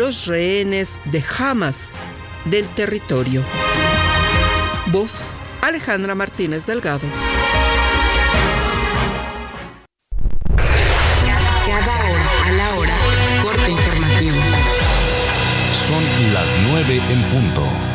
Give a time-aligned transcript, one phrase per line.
[0.00, 1.92] los rehenes de Hamas
[2.46, 3.44] del territorio.
[4.86, 7.06] Voz Alejandra Martínez Delgado.
[11.66, 12.94] Cada hora a la hora,
[13.42, 14.36] corte informativo.
[15.86, 17.89] Son las 9 en punto.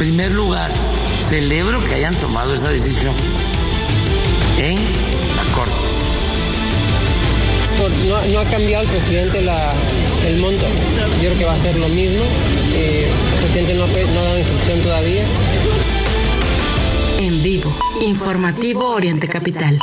[0.00, 0.70] Primer lugar,
[1.28, 3.12] celebro que hayan tomado esa decisión
[4.56, 5.74] en la Corte.
[8.08, 9.74] No, no ha cambiado el presidente la-
[10.26, 10.64] el monto.
[11.22, 12.22] Yo creo que va a ser lo mismo.
[12.72, 15.22] Eh, el presidente no, ha pe- no ha dado instrucción todavía.
[17.18, 19.78] En vivo, informativo Oriente Capital.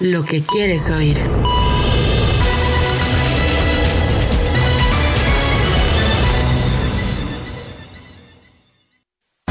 [0.00, 1.20] Lo que quieres oír.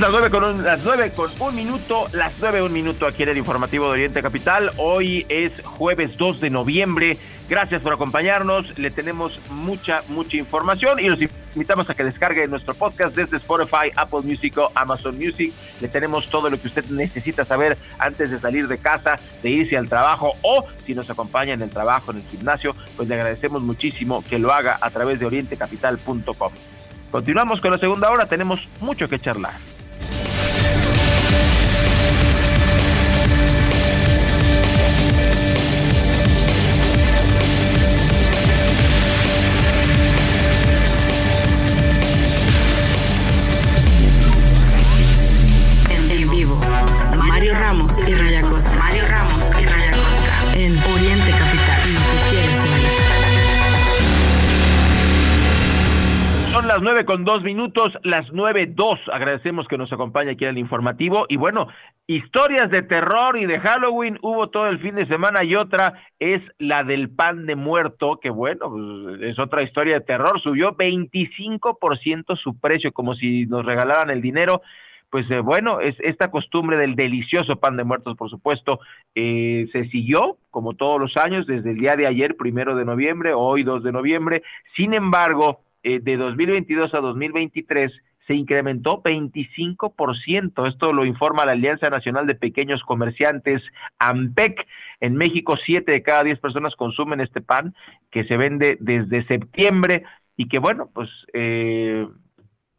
[0.00, 3.28] Las nueve con un, las nueve con un minuto, las nueve un minuto aquí en
[3.28, 4.72] el informativo de Oriente Capital.
[4.76, 7.16] Hoy es jueves 2 de noviembre.
[7.48, 8.76] Gracias por acompañarnos.
[8.76, 11.20] Le tenemos mucha, mucha información y los
[11.54, 15.52] invitamos a que descargue nuestro podcast desde Spotify, Apple Music o Amazon Music.
[15.80, 19.76] Le tenemos todo lo que usted necesita saber antes de salir de casa, de irse
[19.76, 23.62] al trabajo o si nos acompaña en el trabajo, en el gimnasio, pues le agradecemos
[23.62, 26.52] muchísimo que lo haga a través de orientecapital.com.
[27.12, 29.73] Continuamos con la segunda hora, tenemos mucho que charlar.
[47.74, 48.78] Ramos y Raya Costa.
[48.78, 50.52] Mario Ramos y Raya Costa.
[50.54, 51.92] En Oriente Capital.
[51.92, 52.94] Lo que quieres oír.
[56.52, 59.00] Son las nueve con dos minutos, las nueve dos.
[59.12, 61.26] Agradecemos que nos acompañe aquí en el informativo.
[61.28, 61.66] Y bueno,
[62.06, 66.42] historias de terror y de Halloween hubo todo el fin de semana y otra es
[66.58, 70.40] la del pan de muerto, que bueno, pues, es otra historia de terror.
[70.40, 74.62] Subió 25% su precio, como si nos regalaran el dinero.
[75.14, 78.80] Pues eh, bueno, es esta costumbre del delicioso pan de muertos, por supuesto,
[79.14, 83.32] eh, se siguió como todos los años desde el día de ayer, primero de noviembre,
[83.32, 84.42] hoy 2 de noviembre.
[84.74, 87.92] Sin embargo, eh, de 2022 a 2023
[88.26, 90.66] se incrementó 25%.
[90.66, 93.62] Esto lo informa la Alianza Nacional de Pequeños Comerciantes,
[94.00, 94.66] AMPEC.
[94.98, 97.72] En México, 7 de cada 10 personas consumen este pan
[98.10, 100.02] que se vende desde septiembre
[100.36, 102.04] y que, bueno, pues eh,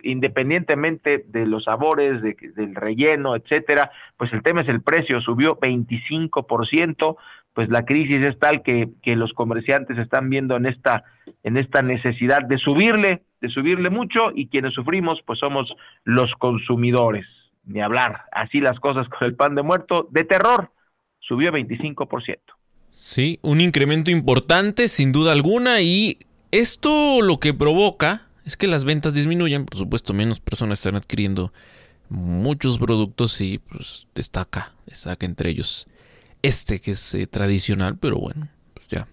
[0.06, 5.60] independientemente de los sabores, de, del relleno, etcétera, pues el tema es el precio, subió
[5.60, 7.18] 25%,
[7.54, 11.04] pues la crisis es tal que, que los comerciantes están viendo en esta,
[11.44, 15.74] en esta necesidad de subirle, de subirle mucho, y quienes sufrimos, pues somos
[16.04, 17.26] los consumidores.
[17.66, 20.72] Ni hablar, así las cosas con el pan de muerto, de terror,
[21.20, 22.38] subió 25%.
[22.92, 26.20] Sí, un incremento importante, sin duda alguna, y
[26.52, 31.52] esto lo que provoca es que las ventas disminuyan, por supuesto, menos personas están adquiriendo
[32.10, 35.88] muchos productos y pues destaca, destaca entre ellos
[36.44, 39.08] este que es eh, tradicional, pero bueno, pues ya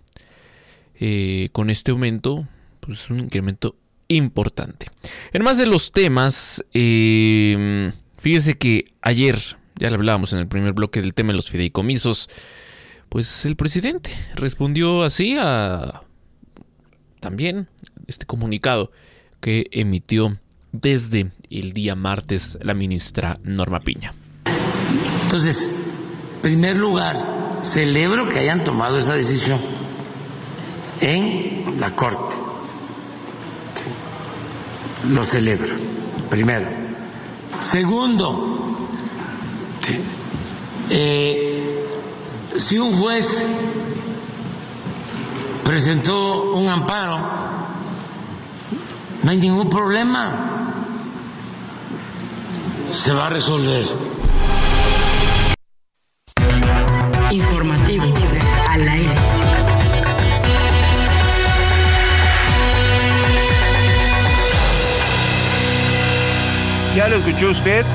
[1.01, 2.47] eh, con este aumento,
[2.81, 3.77] pues un incremento
[4.09, 4.89] importante.
[5.33, 9.39] En más de los temas, eh, fíjese que ayer,
[9.77, 12.29] ya le hablábamos en el primer bloque del tema de los fideicomisos,
[13.09, 16.03] pues el presidente respondió así a
[17.21, 17.69] también
[18.07, 18.93] este comunicado
[19.43, 20.39] que emitió
[20.71, 24.15] desde el día martes la ministra Norma Piña.
[25.25, 25.69] Entonces,
[26.37, 29.61] en primer lugar, celebro que hayan tomado esa decisión
[31.01, 32.37] en la Corte.
[35.11, 35.75] Lo celebro,
[36.31, 36.69] primero.
[37.59, 38.89] Segundo,
[40.89, 41.85] eh,
[42.57, 43.49] si un juez
[45.65, 47.62] presentó un amparo,
[49.25, 50.75] no hay ningún problema.
[52.91, 53.85] Se va a resolver.
[57.31, 58.05] Informativo
[58.69, 59.15] al aire.
[66.97, 67.87] Ya lo escuchó usted.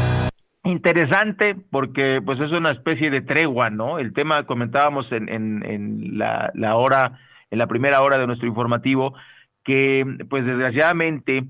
[0.63, 3.99] Interesante porque pues es una especie de tregua, ¿no?
[3.99, 7.19] El tema comentábamos en, en, en la, la hora,
[7.51, 9.13] en la primera hora de nuestro informativo,
[9.67, 11.43] que pues desgraciadamente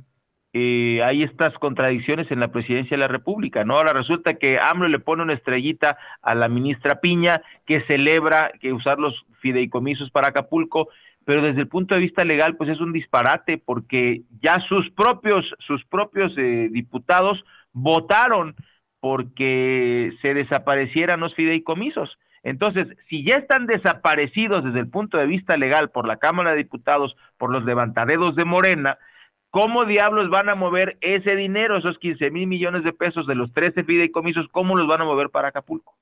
[0.52, 3.76] eh, hay estas contradicciones en la presidencia de la República, ¿no?
[3.76, 8.74] Ahora resulta que AMLO le pone una estrellita a la ministra Piña, que celebra que
[8.74, 10.90] usar los fideicomisos para Acapulco,
[11.26, 15.46] pero desde el punto de vista legal, pues es un disparate, porque ya sus propios,
[15.60, 18.56] sus propios eh, diputados votaron
[19.00, 22.18] porque se desaparecieran los fideicomisos.
[22.48, 26.60] Entonces, si ya están desaparecidos desde el punto de vista legal por la Cámara de
[26.60, 28.98] Diputados, por los levantadedos de Morena,
[29.50, 33.52] ¿cómo diablos van a mover ese dinero, esos 15 mil millones de pesos de los
[33.52, 35.98] 13 fideicomisos, cómo los van a mover para Acapulco?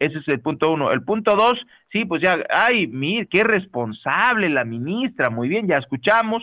[0.00, 0.90] Ese es el punto uno.
[0.90, 1.54] El punto dos,
[1.92, 6.42] sí, pues ya, ay, mir, qué responsable la ministra, muy bien, ya escuchamos,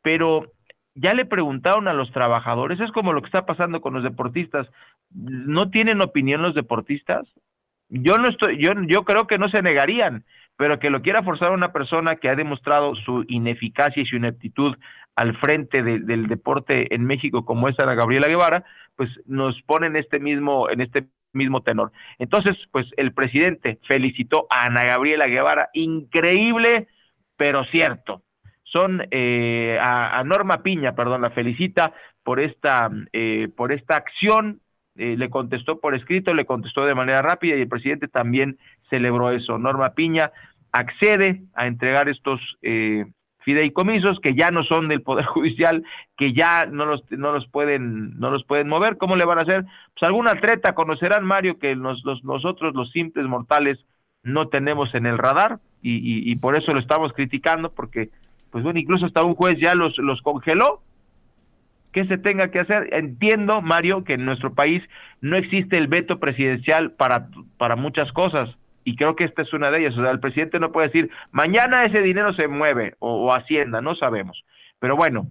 [0.00, 0.52] pero
[0.94, 4.66] ya le preguntaron a los trabajadores, es como lo que está pasando con los deportistas,
[5.10, 7.26] ¿no tienen opinión los deportistas?
[7.94, 10.24] Yo no estoy, yo, yo creo que no se negarían,
[10.56, 14.76] pero que lo quiera forzar una persona que ha demostrado su ineficacia y su ineptitud
[15.14, 18.64] al frente del deporte en México, como es Ana Gabriela Guevara,
[18.96, 21.04] pues nos pone en este mismo, en este
[21.34, 21.92] mismo tenor.
[22.18, 26.88] Entonces, pues el presidente felicitó a Ana Gabriela Guevara, increíble,
[27.36, 28.22] pero cierto
[28.72, 31.92] son eh, a, Norma Piña, perdón, la felicita
[32.24, 34.60] por esta, eh, por esta acción,
[34.96, 38.58] eh, le contestó por escrito, le contestó de manera rápida y el presidente también
[38.90, 39.58] celebró eso.
[39.58, 40.32] Norma Piña
[40.72, 42.40] accede a entregar estos
[43.44, 45.84] fideicomisos que ya no son del Poder Judicial,
[46.16, 48.96] que ya no los, no los pueden, no los pueden mover.
[48.96, 49.64] ¿Cómo le van a hacer?
[49.64, 53.78] Pues alguna treta conocerán, Mario, que los, nosotros, los simples mortales,
[54.24, 58.10] no tenemos en el radar y, y por eso lo estamos criticando, porque
[58.52, 60.82] pues bueno, incluso hasta un juez ya los, los congeló.
[61.92, 62.88] ¿Qué se tenga que hacer?
[62.92, 64.82] Entiendo, Mario, que en nuestro país
[65.20, 67.28] no existe el veto presidencial para,
[67.58, 68.48] para muchas cosas,
[68.84, 69.96] y creo que esta es una de ellas.
[69.96, 73.94] O sea, el presidente no puede decir, mañana ese dinero se mueve, o, Hacienda, no
[73.94, 74.42] sabemos.
[74.78, 75.28] Pero bueno,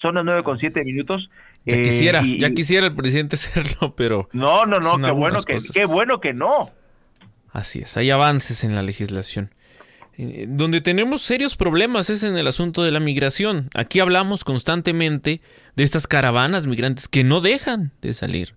[0.00, 1.28] son las nueve con siete minutos.
[1.64, 4.28] Ya quisiera, eh, ya quisiera el presidente hacerlo, pero...
[4.32, 6.70] No, no, no, qué bueno, que, qué bueno que no.
[7.52, 9.50] Así es, hay avances en la legislación.
[10.18, 13.68] Eh, donde tenemos serios problemas es en el asunto de la migración.
[13.74, 15.42] Aquí hablamos constantemente
[15.74, 18.54] de estas caravanas migrantes que no dejan de salir.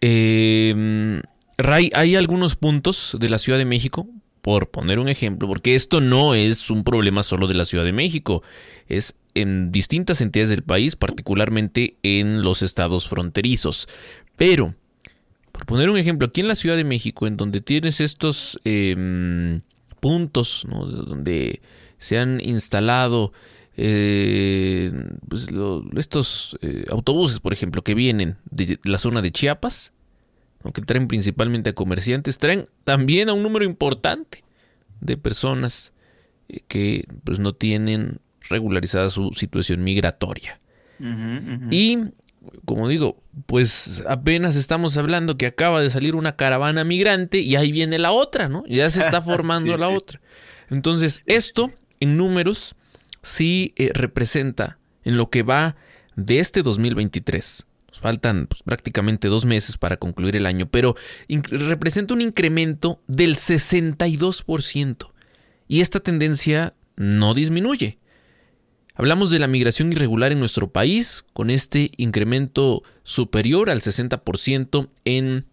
[0.00, 1.20] Eh,
[1.56, 4.08] Ray, hay algunos puntos de la Ciudad de México,
[4.42, 7.92] por poner un ejemplo, porque esto no es un problema solo de la Ciudad de
[7.92, 8.42] México,
[8.88, 13.88] es en distintas entidades del país, particularmente en los estados fronterizos.
[14.36, 14.74] Pero,
[15.52, 19.62] por poner un ejemplo, aquí en la Ciudad de México, en donde tienes estos em,
[20.04, 21.62] puntos donde
[21.96, 23.32] se han instalado
[23.78, 24.92] eh,
[25.26, 25.48] pues,
[25.96, 29.94] estos eh, autobuses, por ejemplo, que vienen de la zona de Chiapas,
[30.74, 34.44] que traen principalmente a comerciantes, traen también a un número importante
[35.00, 35.94] de personas
[36.50, 38.18] eh, que pues, no tienen
[38.50, 40.60] regularizada su situación migratoria.
[41.70, 41.98] Y,
[42.64, 47.72] como digo, pues apenas estamos hablando que acaba de salir una caravana migrante y ahí
[47.72, 48.64] viene la otra, ¿no?
[48.66, 50.20] Ya se está formando la otra.
[50.70, 52.74] Entonces, esto en números
[53.22, 55.76] sí eh, representa en lo que va
[56.16, 57.66] de este 2023.
[57.88, 60.96] Nos faltan pues, prácticamente dos meses para concluir el año, pero
[61.28, 65.12] representa un incremento del 62%.
[65.68, 67.98] Y esta tendencia no disminuye.
[68.96, 75.46] Hablamos de la migración irregular en nuestro país, con este incremento superior al 60% en,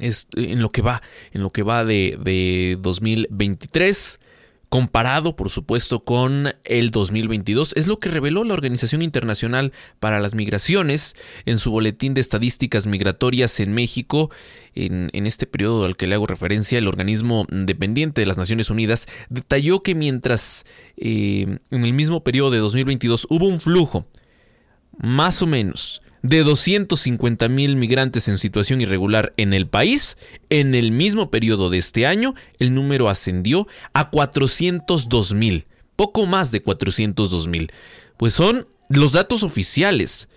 [0.00, 1.02] en, lo que va,
[1.32, 4.20] en lo que va de, de 2023
[4.68, 7.74] comparado por supuesto con el 2022.
[7.76, 12.86] Es lo que reveló la Organización Internacional para las Migraciones en su boletín de estadísticas
[12.86, 14.30] migratorias en México.
[14.74, 19.08] En, este periodo al que le hago referencia, el organismo dependiente de las Naciones Unidas
[19.28, 20.64] detalló que mientras
[20.96, 24.06] eh, en el mismo periodo de 2022 hubo un flujo
[24.96, 30.16] más o menos de 250 mil migrantes en situación irregular en el país,
[30.50, 36.50] en el mismo periodo de este año, el número ascendió a 402 mil, poco más
[36.50, 37.72] de 402 mil.
[38.16, 40.28] Pues son los datos oficiales.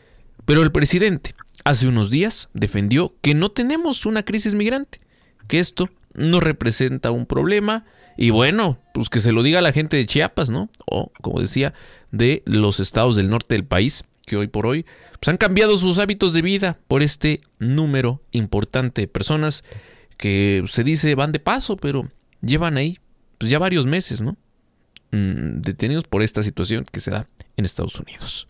[0.45, 4.99] Pero el presidente hace unos días defendió que no tenemos una crisis migrante,
[5.47, 7.85] que esto no representa un problema.
[8.17, 10.69] Y bueno, pues que se lo diga a la gente de Chiapas, ¿no?
[10.85, 11.73] O, como decía,
[12.11, 14.85] de los estados del norte del país, que hoy por hoy
[15.19, 19.65] pues han cambiado sus hábitos de vida por este número importante de personas
[20.15, 22.07] que se dice van de paso, pero
[22.41, 22.97] llevan ahí
[23.37, 24.37] pues ya varios meses, ¿no?
[25.11, 28.47] Mm, detenidos por esta situación que se da en Estados Unidos.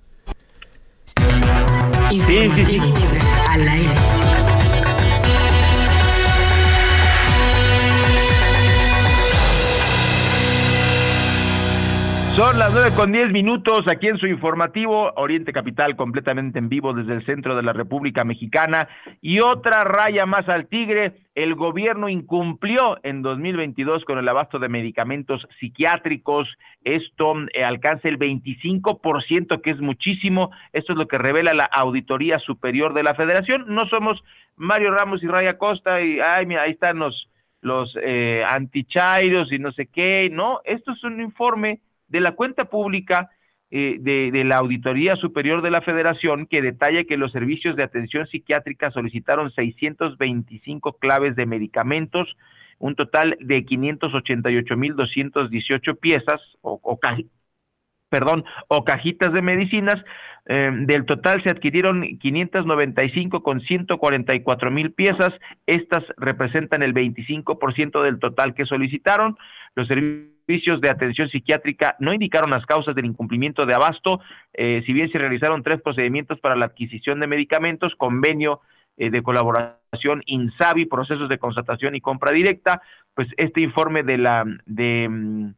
[3.49, 4.20] Al aire.
[12.35, 16.93] Son las nueve con diez minutos aquí en su informativo Oriente Capital completamente en vivo
[16.93, 18.87] desde el centro de la República Mexicana
[19.21, 21.11] y otra raya más al tigre.
[21.35, 26.47] El gobierno incumplió en 2022 con el abasto de medicamentos psiquiátricos.
[26.85, 30.51] Esto eh, alcanza el 25%, que es muchísimo.
[30.71, 33.65] Esto es lo que revela la Auditoría Superior de la Federación.
[33.67, 34.23] No somos
[34.55, 39.59] Mario Ramos y Raya Costa y, ay, mira, ahí están los, los eh, antichairos y
[39.59, 40.29] no sé qué.
[40.31, 43.31] No, esto es un informe de la cuenta pública
[43.71, 47.83] eh, de, de, la Auditoría Superior de la Federación que detalla que los servicios de
[47.83, 52.35] atención psiquiátrica solicitaron 625 claves de medicamentos,
[52.79, 56.99] un total de 588.218 piezas o, o,
[58.09, 59.95] perdón, o cajitas de medicinas.
[60.47, 65.29] Eh, del total se adquirieron 595 con 144 mil piezas.
[65.65, 69.37] Estas representan el 25% del total que solicitaron.
[69.75, 74.19] Los servicios de atención psiquiátrica no indicaron las causas del incumplimiento de abasto,
[74.53, 78.61] eh, si bien se realizaron tres procedimientos para la adquisición de medicamentos, convenio
[78.97, 82.81] eh, de colaboración INSABI, procesos de constatación y compra directa,
[83.13, 85.53] pues este informe de la de, mm,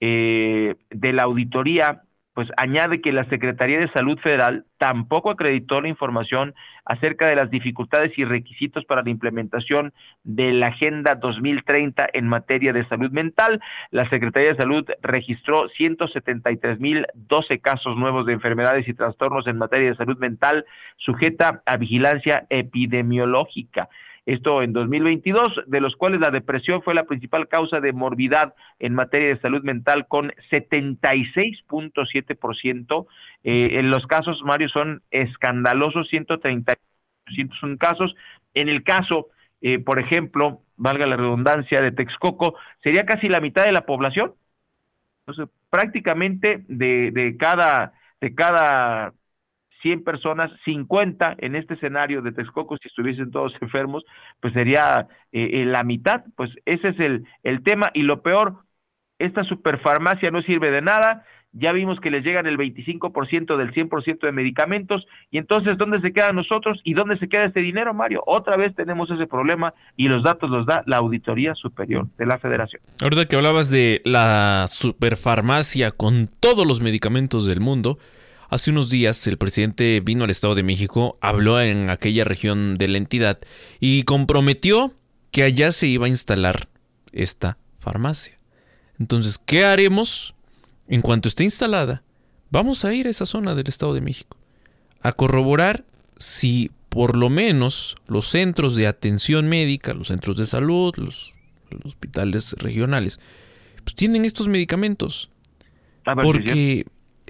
[0.00, 2.02] eh, de la auditoría
[2.38, 6.54] pues añade que la Secretaría de Salud Federal tampoco acreditó la información
[6.84, 9.92] acerca de las dificultades y requisitos para la implementación
[10.22, 13.60] de la Agenda 2030 en materia de salud mental.
[13.90, 19.96] La Secretaría de Salud registró 173.012 casos nuevos de enfermedades y trastornos en materia de
[19.96, 20.64] salud mental
[20.96, 23.88] sujeta a vigilancia epidemiológica
[24.28, 28.92] esto en 2022, de los cuales la depresión fue la principal causa de morbidad en
[28.92, 33.06] materia de salud mental con 76.7%.
[33.44, 36.74] Eh, en los casos, Mario, son escandalosos, 130
[37.34, 38.14] 101 casos.
[38.52, 39.28] En el caso,
[39.62, 44.34] eh, por ejemplo, valga la redundancia, de Texcoco, sería casi la mitad de la población.
[45.26, 49.14] Entonces, prácticamente de, de cada de cada
[49.82, 54.04] 100 personas, 50 en este escenario de Texcoco, si estuviesen todos enfermos,
[54.40, 57.90] pues sería eh, eh, la mitad, pues ese es el, el tema.
[57.94, 58.56] Y lo peor,
[59.18, 64.20] esta superfarmacia no sirve de nada, ya vimos que les llegan el 25% del 100%
[64.20, 68.22] de medicamentos, y entonces, ¿dónde se quedan nosotros y dónde se queda este dinero, Mario?
[68.26, 72.38] Otra vez tenemos ese problema y los datos los da la Auditoría Superior de la
[72.38, 72.82] Federación.
[73.00, 77.98] Ahorita que hablabas de la superfarmacia con todos los medicamentos del mundo,
[78.50, 82.88] Hace unos días el presidente vino al Estado de México, habló en aquella región de
[82.88, 83.38] la entidad
[83.78, 84.94] y comprometió
[85.30, 86.68] que allá se iba a instalar
[87.12, 88.38] esta farmacia.
[88.98, 90.34] Entonces, ¿qué haremos?
[90.88, 92.02] En cuanto esté instalada,
[92.50, 94.38] vamos a ir a esa zona del Estado de México
[95.02, 95.84] a corroborar
[96.16, 101.34] si por lo menos los centros de atención médica, los centros de salud, los,
[101.70, 103.20] los hospitales regionales,
[103.84, 105.30] pues tienen estos medicamentos.
[106.22, 106.86] Porque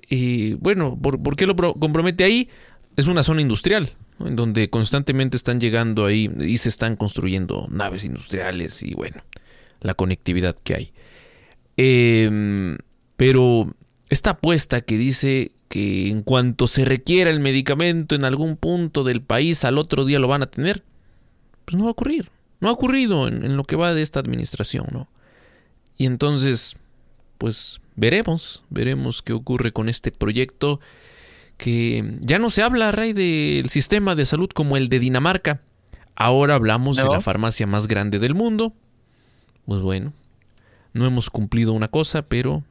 [0.09, 2.49] y bueno, ¿por, qué lo compromete ahí?
[2.97, 8.05] Es una zona industrial, en donde constantemente están llegando ahí y se están construyendo naves
[8.05, 9.23] industriales y bueno,
[9.81, 10.93] la conectividad que hay.
[11.77, 12.79] Em,
[13.17, 13.75] pero
[14.09, 19.21] esta apuesta que dice que en cuanto se requiera el medicamento en algún punto del
[19.21, 20.83] país, al otro día lo van a tener,
[21.67, 22.31] pues no va a ocurrir.
[22.61, 25.09] No ha ocurrido en, en lo que va de esta administración, ¿no?
[25.97, 26.77] Y entonces,
[27.37, 30.81] pues veremos, veremos qué ocurre con este proyecto
[31.57, 35.61] que ya no se habla, Rey, del sistema de salud como el de Dinamarca.
[36.15, 38.73] Ahora hablamos de la farmacia más grande del mundo.
[39.67, 40.13] Pues bueno,
[40.93, 42.63] no hemos cumplido una cosa, pero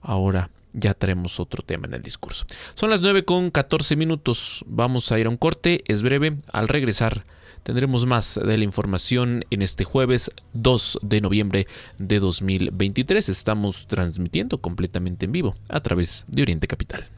[0.00, 2.46] ahora ya traemos otro tema en el discurso.
[2.74, 4.64] Son las 9 con 14 minutos.
[4.66, 6.38] Vamos a ir a un corte, es breve.
[6.50, 7.24] Al regresar
[7.62, 11.66] Tendremos más de la información en este jueves 2 de noviembre
[11.98, 13.28] de 2023.
[13.28, 17.08] Estamos transmitiendo completamente en vivo a través de Oriente Capital.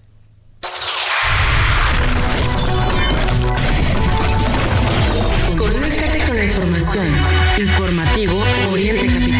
[6.43, 7.07] Información.
[7.59, 8.43] Informativo
[8.73, 9.40] Oriente Capital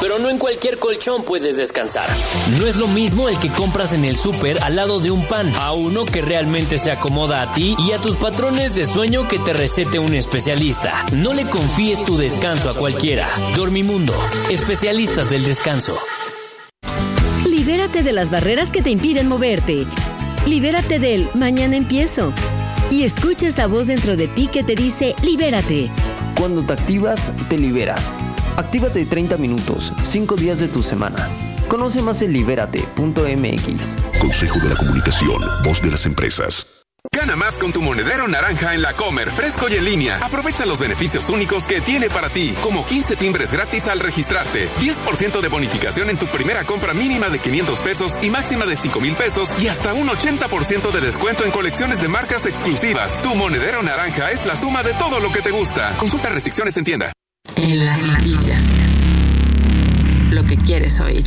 [0.00, 2.08] Pero no en cualquier colchón puedes descansar.
[2.58, 5.52] No es lo mismo el que compras en el súper al lado de un pan,
[5.56, 9.38] a uno que realmente se acomoda a ti y a tus patrones de sueño que
[9.38, 11.06] te recete un especialista.
[11.12, 13.28] No le confíes tu descanso a cualquiera.
[13.56, 14.14] Dormimundo,
[14.50, 15.96] especialistas del descanso.
[17.46, 19.86] Libérate de las barreras que te impiden moverte.
[20.46, 22.32] Libérate del mañana empiezo.
[22.90, 25.90] Y escucha esa voz dentro de ti que te dice libérate.
[26.38, 28.12] Cuando te activas, te liberas.
[28.56, 31.28] Actívate 30 minutos, 5 días de tu semana.
[31.68, 33.96] Conoce más en libérate.mx.
[34.18, 36.82] Consejo de la Comunicación, voz de las empresas.
[37.12, 40.18] Gana más con tu monedero naranja en la Comer, fresco y en línea.
[40.22, 45.40] Aprovecha los beneficios únicos que tiene para ti, como 15 timbres gratis al registrarte, 10%
[45.40, 49.14] de bonificación en tu primera compra mínima de 500 pesos y máxima de 5 mil
[49.14, 53.22] pesos y hasta un 80% de descuento en colecciones de marcas exclusivas.
[53.22, 55.94] Tu monedero naranja es la suma de todo lo que te gusta.
[55.98, 57.12] Consulta restricciones en tienda.
[57.54, 58.45] En las noticias.
[60.36, 61.24] Lo que quieres oír.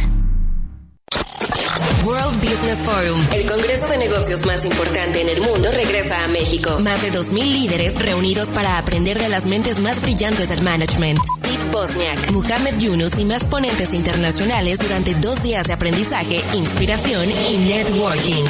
[2.06, 6.78] World Business Forum, el congreso de negocios más importante en el mundo, regresa a México.
[6.80, 11.18] Más de 2.000 líderes reunidos para aprender de las mentes más brillantes del management.
[11.40, 17.58] Steve Bosniak, Muhammad Yunus y más ponentes internacionales durante dos días de aprendizaje, inspiración y
[17.58, 18.44] networking.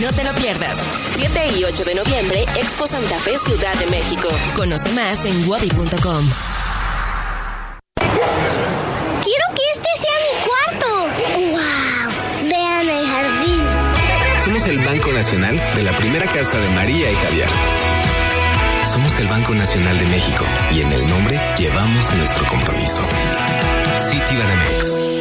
[0.00, 0.76] No te lo pierdas.
[1.16, 4.28] 7 y 8 de noviembre, Expo Santa Fe, Ciudad de México.
[4.54, 6.55] Conoce más en wadi.com.
[14.66, 17.48] El Banco Nacional de la primera casa de María y Javier.
[18.84, 23.02] Somos el Banco Nacional de México y en el nombre llevamos nuestro compromiso.
[24.10, 25.15] Citibanamex.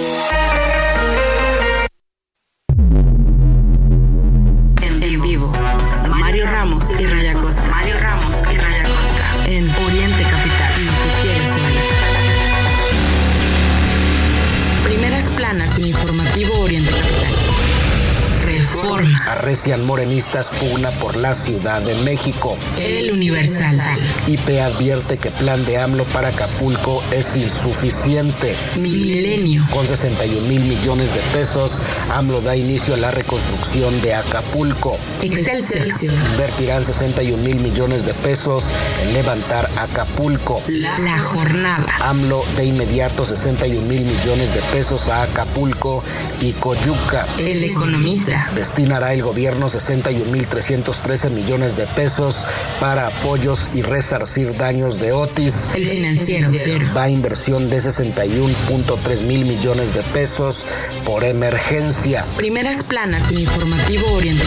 [19.66, 22.56] Morenistas pugna por la Ciudad de México.
[22.78, 24.00] El Universal.
[24.28, 28.56] IP advierte que plan de AMLO para Acapulco es insuficiente.
[28.80, 29.66] Milenio.
[29.72, 35.00] Con 61 mil millones de pesos, AMLO da inicio a la reconstrucción de Acapulco.
[35.24, 35.88] Excelsior.
[36.32, 38.66] Invertirán 61 mil millones de pesos
[39.02, 40.62] en levantar Acapulco.
[40.68, 41.86] La, la jornada.
[42.02, 46.04] AMLO de inmediato 61 mil millones de pesos a Acapulco
[46.40, 47.26] y Coyuca.
[47.40, 48.48] El economista.
[48.54, 52.46] Destinará el gobierno 61.313 millones de pesos
[52.80, 55.68] para apoyos y resarcir daños de Otis.
[55.76, 56.50] El financiero.
[56.96, 60.66] Va a inversión de 61.3 mil millones de pesos
[61.06, 62.26] por emergencia.
[62.38, 64.44] Primeras planas en informativo Oriente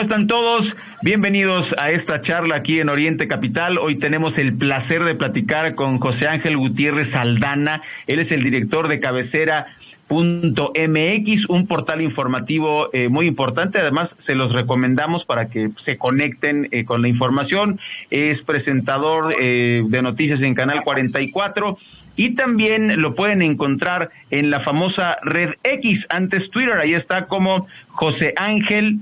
[0.00, 0.66] ¿cómo están todos?
[1.02, 3.76] Bienvenidos a esta charla aquí en Oriente Capital.
[3.76, 7.82] Hoy tenemos el placer de platicar con José Ángel Gutiérrez Aldana.
[8.06, 9.66] Él es el director de cabecera
[10.08, 13.78] MX, un portal informativo eh, muy importante.
[13.78, 17.78] Además, se los recomendamos para que se conecten eh, con la información.
[18.10, 21.76] Es presentador eh, de noticias en Canal 44
[22.16, 26.78] y también lo pueden encontrar en la famosa red X, antes Twitter.
[26.78, 29.00] Ahí está como José Ángel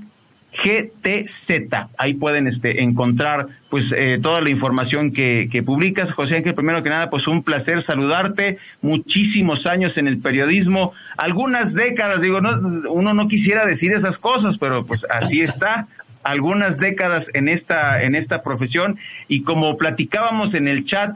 [0.51, 1.89] GTZ.
[1.97, 6.11] Ahí pueden este, encontrar pues eh, toda la información que, publicas.
[6.13, 8.57] José Ángel, primero que nada, pues un placer saludarte.
[8.81, 14.57] Muchísimos años en el periodismo, algunas décadas, digo, no, uno no quisiera decir esas cosas,
[14.59, 15.87] pero pues así está.
[16.23, 21.15] Algunas décadas en esta, en esta profesión y como platicábamos en el chat,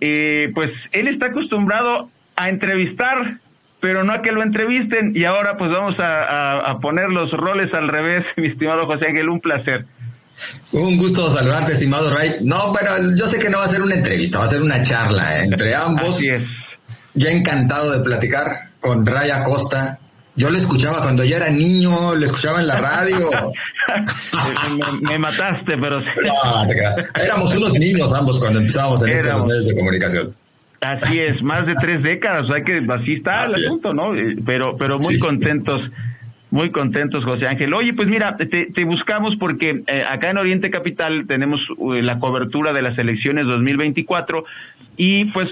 [0.00, 3.38] eh, pues él está acostumbrado a entrevistar
[3.84, 5.12] pero no a que lo entrevisten.
[5.14, 9.08] Y ahora pues vamos a, a, a, poner los roles al revés, mi estimado José
[9.08, 9.84] Ángel, un placer.
[10.72, 12.36] Un gusto saludarte, estimado Ray.
[12.44, 14.82] No, pero yo sé que no va a ser una entrevista, va a ser una
[14.82, 16.16] charla entre ambos.
[16.16, 16.46] Así es.
[17.12, 18.46] Ya encantado de platicar
[18.80, 19.98] con Ray Acosta.
[20.34, 23.28] Yo lo escuchaba cuando ya era niño, lo escuchaba en la radio.
[25.02, 26.00] me, me, mataste, pero...
[26.00, 27.22] No, te.
[27.22, 30.34] Éramos unos niños ambos cuando empezábamos en estos medios de comunicación.
[30.84, 33.94] Así es, más de tres décadas, o sea que así está así el asunto, es.
[34.36, 34.42] ¿no?
[34.44, 35.20] Pero, pero muy sí.
[35.20, 35.90] contentos,
[36.50, 37.74] Muy contentos, José Ángel.
[37.74, 41.60] Oye, pues mira, te, buscamos porque eh, acá en Oriente Capital tenemos
[41.92, 44.44] eh, la cobertura de las elecciones 2024
[44.96, 45.48] y pues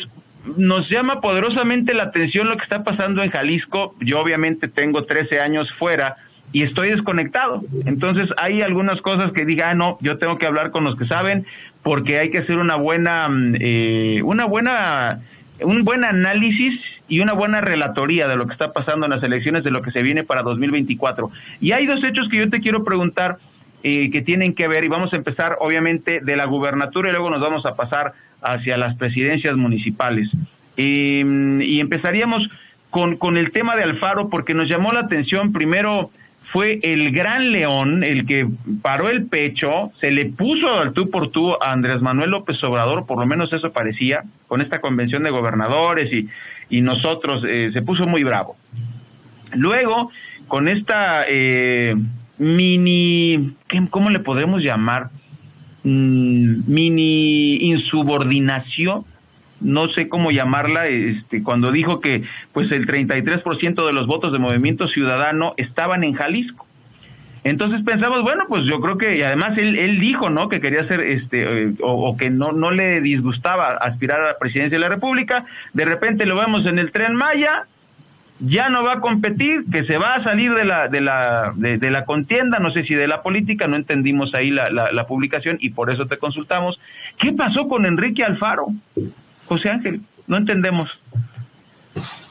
[0.56, 3.96] nos llama poderosamente la atención lo que está pasando en Jalisco.
[4.00, 6.16] Yo obviamente tengo 13 años fuera
[6.52, 7.62] y estoy desconectado.
[7.86, 11.06] Entonces hay algunas cosas que diga, ah, no, yo tengo que hablar con los que
[11.06, 11.46] saben
[11.82, 15.20] porque hay que hacer una buena, mm, eh, una buena,
[15.60, 19.64] un buen análisis y una buena relatoría de lo que está pasando en las elecciones,
[19.64, 21.30] de lo que se viene para 2024.
[21.60, 23.38] Y hay dos hechos que yo te quiero preguntar
[23.84, 27.30] eh, que tienen que ver, y vamos a empezar obviamente de la gubernatura y luego
[27.30, 30.30] nos vamos a pasar hacia las presidencias municipales.
[30.76, 32.48] Em, y empezaríamos
[32.90, 36.10] con, con el tema de Alfaro, porque nos llamó la atención primero
[36.52, 38.46] fue el gran león el que
[38.82, 43.06] paró el pecho, se le puso al tú por tú a Andrés Manuel López Obrador,
[43.06, 46.28] por lo menos eso parecía, con esta convención de gobernadores y,
[46.68, 48.56] y nosotros, eh, se puso muy bravo.
[49.54, 50.10] Luego,
[50.46, 51.96] con esta eh,
[52.36, 53.54] mini,
[53.88, 55.08] ¿cómo le podemos llamar?
[55.84, 59.04] Mm, mini insubordinación
[59.62, 62.22] no sé cómo llamarla, este, cuando dijo que
[62.52, 66.66] pues el 33% de los votos de Movimiento Ciudadano estaban en Jalisco.
[67.44, 70.48] Entonces pensamos, bueno, pues yo creo que, y además él, él dijo, ¿no?
[70.48, 74.78] Que quería ser, este, eh, o, que no, no le disgustaba aspirar a la presidencia
[74.78, 75.44] de la República.
[75.72, 77.64] De repente lo vemos en el tren Maya,
[78.38, 81.90] ya no va a competir, que se va a salir de la, de la, de,
[81.90, 85.70] la contienda, no sé si de la política, no entendimos ahí la, la publicación y
[85.70, 86.80] por eso te consultamos.
[87.18, 88.68] ¿Qué pasó con Enrique Alfaro?
[89.52, 90.88] José Ángel, no entendemos.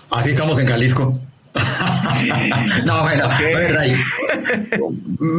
[0.10, 1.20] Así estamos en Jalisco.
[2.86, 3.78] no, bueno, a ver,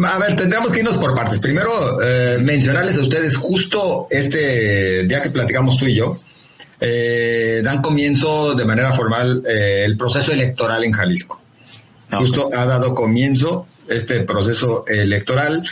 [0.07, 1.41] a ver, tendríamos que irnos por partes.
[1.41, 6.21] Primero, eh, mencionarles a ustedes justo este día que platicamos tú y yo,
[6.81, 11.41] eh, dan comienzo de manera formal eh, el proceso electoral en Jalisco.
[12.13, 15.65] Justo ha dado comienzo este proceso electoral.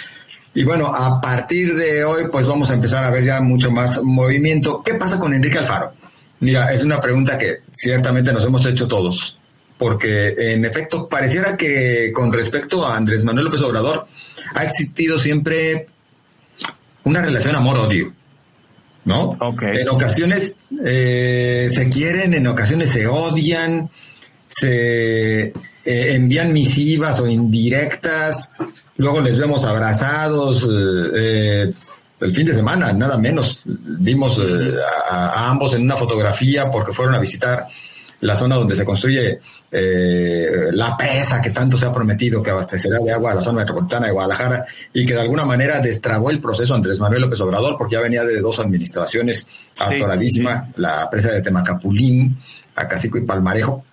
[0.55, 4.03] Y bueno, a partir de hoy, pues vamos a empezar a ver ya mucho más
[4.03, 4.83] movimiento.
[4.83, 6.00] ¿Qué pasa con Enrique Alfaro?
[6.41, 9.39] Mira, es una pregunta que ciertamente nos hemos hecho todos,
[9.77, 14.07] porque en efecto pareciera que con respecto a Andrés Manuel López Obrador
[14.55, 15.87] ha existido siempre
[17.05, 18.13] una relación amor-odio,
[19.05, 19.39] ¿no?
[19.61, 23.91] En ocasiones eh, se quieren, en ocasiones se odian,
[24.47, 25.53] se eh,
[25.85, 28.51] envían misivas o indirectas,
[28.97, 30.67] luego les vemos abrazados.
[31.15, 31.73] Eh,
[32.21, 33.61] el fin de semana, nada menos.
[33.65, 34.75] Vimos eh,
[35.09, 37.67] a, ambos en una fotografía porque fueron a visitar
[38.21, 39.41] la zona donde se construye
[39.73, 43.61] eh, la presa que tanto se ha prometido que abastecerá de agua a la zona
[43.61, 47.77] metropolitana de Guadalajara y que de alguna manera destrabó el proceso Andrés Manuel López Obrador
[47.79, 49.47] porque ya venía de dos administraciones
[49.79, 52.39] atoradísima, la presa de Temacapulín,
[52.75, 53.85] Acacico y Palmarejo,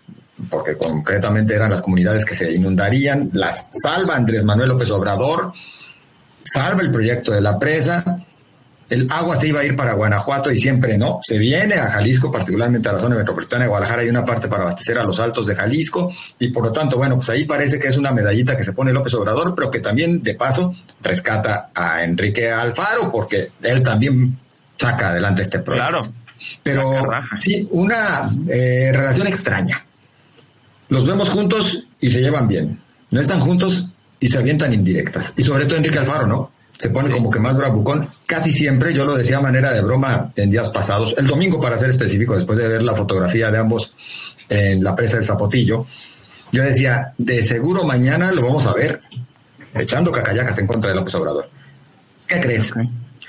[0.49, 5.53] porque concretamente eran las comunidades que se inundarían, las salva Andrés Manuel López Obrador,
[6.47, 8.23] salva el proyecto de la presa,
[8.89, 12.31] el agua se iba a ir para Guanajuato y siempre no, se viene a Jalisco,
[12.31, 15.45] particularmente a la zona metropolitana de Guadalajara, hay una parte para abastecer a los altos
[15.47, 18.63] de Jalisco y por lo tanto, bueno, pues ahí parece que es una medallita que
[18.63, 23.83] se pone López Obrador, pero que también de paso rescata a Enrique Alfaro porque él
[23.83, 24.37] también
[24.77, 26.01] saca adelante este proyecto.
[26.01, 26.13] Claro.
[26.63, 29.85] Pero sí, una eh, relación extraña.
[30.89, 32.79] Los vemos juntos y se llevan bien.
[33.11, 35.33] No están juntos y se avientan indirectas.
[35.37, 36.51] Y sobre todo Enrique Alfaro, ¿no?
[36.77, 38.07] Se pone como que más bravucón.
[38.25, 41.77] Casi siempre, yo lo decía a manera de broma en días pasados, el domingo para
[41.77, 43.93] ser específico, después de ver la fotografía de ambos
[44.49, 45.85] en la presa del Zapotillo,
[46.51, 49.01] yo decía, de seguro mañana lo vamos a ver
[49.75, 51.49] echando cacayacas en contra de López Obrador.
[52.27, 52.73] ¿Qué crees?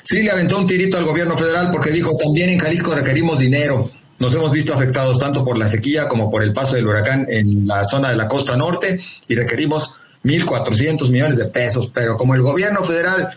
[0.02, 3.90] Sí le aventó un tirito al gobierno federal porque dijo, también en Jalisco requerimos dinero.
[4.18, 7.66] Nos hemos visto afectados tanto por la sequía como por el paso del huracán en
[7.66, 9.97] la zona de la costa norte y requerimos
[10.28, 13.36] 1.400 millones de pesos, pero como el gobierno federal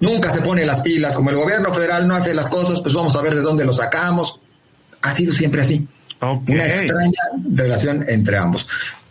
[0.00, 3.14] nunca se pone las pilas, como el gobierno federal no hace las cosas, pues vamos
[3.16, 4.40] a ver de dónde lo sacamos.
[5.00, 5.86] Ha sido siempre así.
[6.20, 7.20] Una extraña
[7.54, 8.66] relación entre ambos.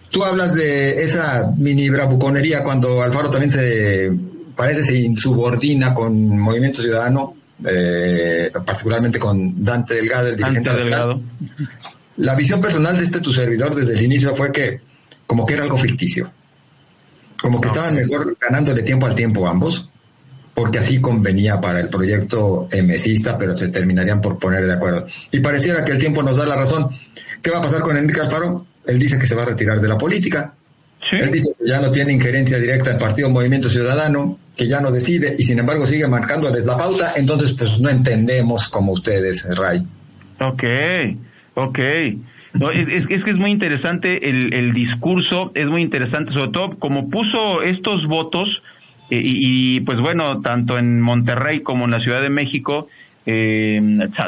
[0.10, 4.12] Tú hablas de esa mini bravuconería cuando Alfaro también se
[4.56, 11.22] parece se insubordina con Movimiento Ciudadano, eh, particularmente con Dante Delgado, el dirigente Delgado.
[12.18, 14.82] La visión personal de este tu servidor desde el inicio fue que
[15.26, 16.32] como que era algo ficticio
[17.42, 19.90] como que estaban mejor ganándole tiempo al tiempo ambos,
[20.54, 25.08] porque así convenía para el proyecto mesista, pero se terminarían por poner de acuerdo.
[25.32, 26.90] Y pareciera que el tiempo nos da la razón.
[27.42, 28.68] ¿Qué va a pasar con Enrique Alfaro?
[28.86, 30.54] Él dice que se va a retirar de la política.
[31.12, 34.92] Él dice que ya no tiene injerencia directa el Partido Movimiento Ciudadano, que ya no
[34.92, 37.14] decide y sin embargo sigue marcándoles la pauta.
[37.16, 39.86] Entonces, pues no entendemos como ustedes, Ray.
[40.40, 40.64] Ok,
[41.56, 41.80] ok.
[42.54, 46.78] No, es, es, que es muy interesante el, el, discurso, es muy interesante, sobre todo
[46.80, 48.62] como puso estos votos,
[49.10, 52.88] eh, y, pues bueno, tanto en Monterrey como en la Ciudad de México,
[53.26, 53.80] eh,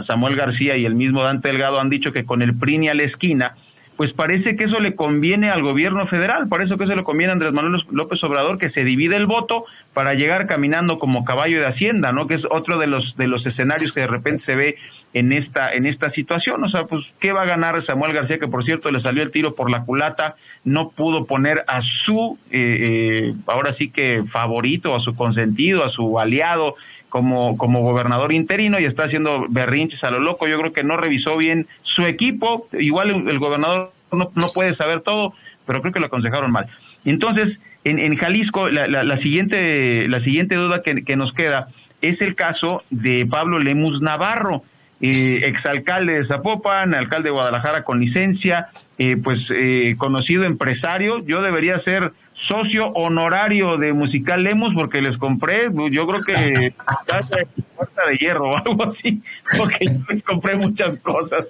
[0.08, 3.04] Samuel García y el mismo Dante Delgado han dicho que con el PRI a la
[3.04, 3.56] esquina,
[3.98, 7.34] pues parece que eso le conviene al gobierno federal, parece que eso le conviene a
[7.34, 11.68] Andrés Manuel López Obrador, que se divide el voto para llegar caminando como caballo de
[11.68, 12.28] Hacienda, ¿no?
[12.28, 14.76] Que es otro de los, de los escenarios que de repente se ve
[15.14, 16.64] en esta, en esta situación.
[16.64, 18.40] O sea, pues, ¿qué va a ganar Samuel García?
[18.40, 22.38] Que por cierto le salió el tiro por la culata, no pudo poner a su,
[22.52, 26.76] eh, eh, ahora sí que favorito, a su consentido, a su aliado
[27.14, 30.48] como, como gobernador interino y está haciendo berrinches a lo loco.
[30.48, 32.68] Yo creo que no revisó bien su equipo.
[32.74, 35.36] Igual el, gobernador no, no, puede saber todo,
[35.68, 36.66] pero creo que lo aconsejaron mal.
[37.06, 41.68] Entonces, en, en Jalisco, la, la, siguiente, la siguiente duda que, que nos queda
[42.02, 44.64] es el caso de Pablo Lemus Navarro
[45.00, 51.24] eh, exalcalde de Zapopan, alcalde de Guadalajara con licencia, eh, pues eh, conocido empresario.
[51.28, 52.12] Yo debería ser
[52.48, 56.74] socio honorario de Musical Lemus porque les compré, yo creo que
[57.76, 59.22] puerta de hierro o algo así,
[59.58, 61.48] porque yo les compré muchas cosas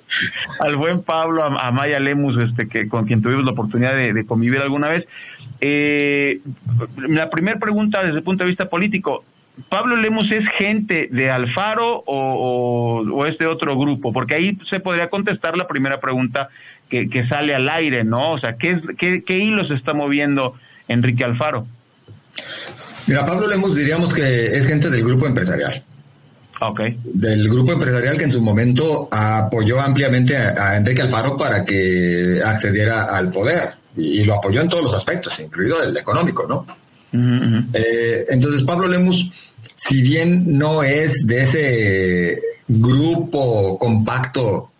[0.59, 4.61] al buen Pablo, a, Maya Lemus, este, que con quien tuvimos la oportunidad de, convivir
[4.61, 5.05] alguna vez.
[5.61, 6.39] Eh,
[6.97, 9.23] la primera pregunta desde el punto de vista político,
[9.69, 15.09] Pablo Lemos es gente de Alfaro o, es de otro grupo, porque ahí se podría
[15.09, 16.49] contestar la primera pregunta
[16.89, 18.33] que, sale al aire, ¿no?
[18.33, 20.53] O sea, ¿qué, qué, qué hilos está moviendo
[20.87, 21.67] Enrique Alfaro?
[23.07, 25.83] Mira, Pablo Lemos diríamos que es gente del grupo empresarial.
[26.61, 26.79] Ok.
[27.03, 33.03] Del grupo empresarial que en su momento apoyó ampliamente a, Enrique Alfaro para que accediera
[33.03, 36.65] al poder y, lo apoyó en todos los aspectos, incluido el económico, ¿no?
[37.73, 39.31] Eh, entonces, Pablo Lemus,
[39.75, 44.71] si bien no es de ese grupo compacto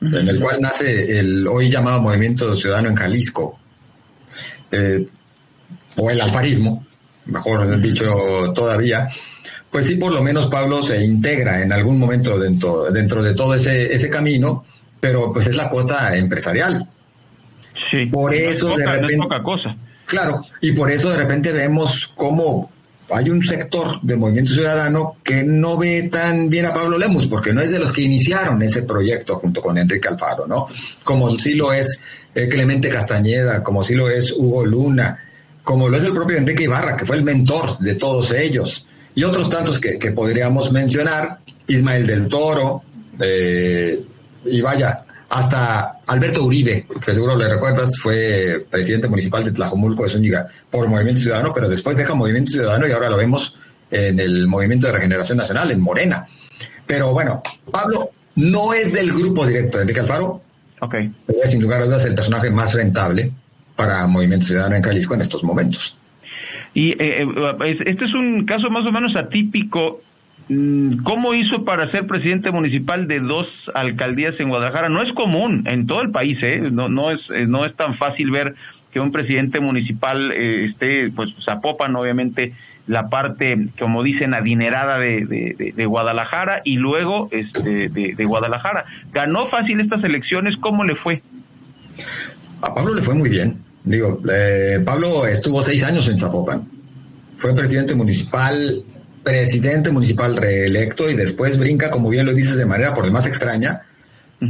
[0.00, 3.58] en el cual nace el hoy llamado Movimiento Ciudadano en Jalisco,
[4.70, 5.06] eh,
[5.96, 6.84] o el alfarismo,
[7.26, 9.08] mejor dicho todavía,
[9.70, 13.54] pues sí, por lo menos Pablo se integra en algún momento dentro, dentro de todo
[13.54, 14.64] ese, ese camino,
[15.00, 16.86] pero pues es la cuota empresarial.
[17.90, 18.06] Sí.
[18.06, 19.16] Por eso de repente...
[19.16, 19.76] poca cosa.
[20.04, 22.70] Claro, y por eso de repente vemos cómo
[23.10, 27.52] hay un sector de Movimiento Ciudadano que no ve tan bien a Pablo Lemus, porque
[27.52, 30.66] no es de los que iniciaron ese proyecto junto con Enrique Alfaro, ¿no?
[31.02, 32.00] Como sí lo es
[32.34, 35.18] eh, Clemente Castañeda, como sí lo es Hugo Luna,
[35.62, 39.24] como lo es el propio Enrique Ibarra, que fue el mentor de todos ellos, y
[39.24, 42.82] otros tantos que, podríamos mencionar, Ismael del Toro,
[43.20, 44.02] eh,
[44.44, 50.10] y vaya, hasta Alberto Uribe, que seguro le recuerdas, fue presidente municipal de Tlajomulco de
[50.10, 53.56] Zúñiga por Movimiento Ciudadano, pero después deja Movimiento Ciudadano y ahora lo vemos
[53.90, 56.26] en el Movimiento de Regeneración Nacional, en Morena.
[56.86, 60.42] Pero bueno, Pablo no es del grupo directo de Enrique Alfaro.
[60.80, 60.94] Ok.
[61.26, 63.32] Pero es sin lugar a dudas el personaje más rentable
[63.86, 65.96] para Movimiento Ciudadano en Jalisco en estos momentos.
[66.74, 70.00] Y eh, eh, este es un caso más o menos atípico
[70.48, 74.88] Mm, ¿Cómo hizo para ser presidente municipal de dos alcaldías en Guadalajara?
[74.88, 76.60] No es común en todo el país, ¿eh?
[76.70, 78.54] no, no, es, eh, no es tan fácil ver
[78.90, 82.52] que un presidente municipal eh, esté, pues Zapopan, obviamente,
[82.86, 88.84] la parte, como dicen, adinerada de, de, Guadalajara y luego este, de, Guadalajara.
[89.12, 91.22] Ganó fácil estas elecciones, ¿cómo le fue?
[92.60, 93.56] A Pablo le fue muy bien.
[93.84, 96.68] Digo, eh, Pablo estuvo seis años en Zapopan.
[97.36, 98.84] Fue presidente municipal
[99.22, 103.82] presidente municipal reelecto y después brinca, como bien lo dices, de manera por demás extraña,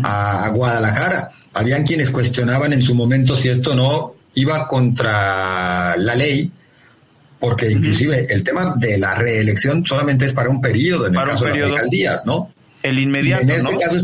[0.02, 1.30] a, Guadalajara.
[1.52, 6.50] Habían quienes cuestionaban en su momento si esto no iba contra la ley,
[7.38, 11.44] porque inclusive el tema de la reelección solamente es para un periodo, en el caso
[11.44, 12.52] de las alcaldías, ¿no?
[12.82, 13.96] El inmediato, en este caso,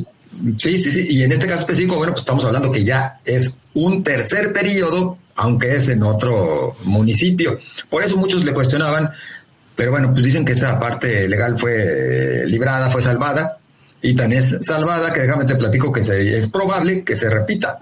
[0.58, 3.58] sí, sí, sí, y en este caso específico, bueno, pues estamos hablando que ya es
[3.84, 7.58] un tercer periodo, aunque es en otro municipio.
[7.88, 9.10] Por eso muchos le cuestionaban
[9.78, 13.58] pero bueno, pues dicen que esta parte legal fue librada, fue salvada,
[14.02, 17.78] y tan es salvada que déjame te platico que es probable que se repita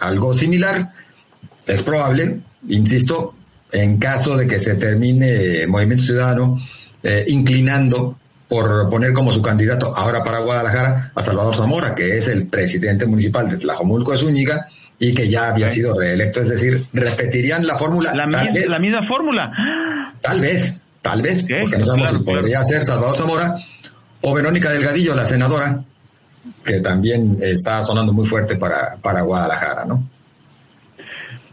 [0.00, 0.92] algo similar.
[1.66, 3.34] Es probable, insisto,
[3.72, 6.58] en caso de que se termine Movimiento Ciudadano
[7.02, 12.28] eh, inclinando por poner como su candidato ahora para Guadalajara a Salvador Zamora, que es
[12.28, 14.68] el presidente municipal de Tlajomulco de Zúñiga
[15.08, 16.40] y que ya había sido reelecto.
[16.40, 18.14] Es decir, repetirían la fórmula.
[18.14, 20.12] La, la misma fórmula.
[20.20, 23.58] Tal vez, Tal vez, porque no sabemos si podría ser Salvador Zamora
[24.22, 25.80] o Verónica Delgadillo, la senadora,
[26.64, 30.02] que también está sonando muy fuerte para, para Guadalajara, ¿no?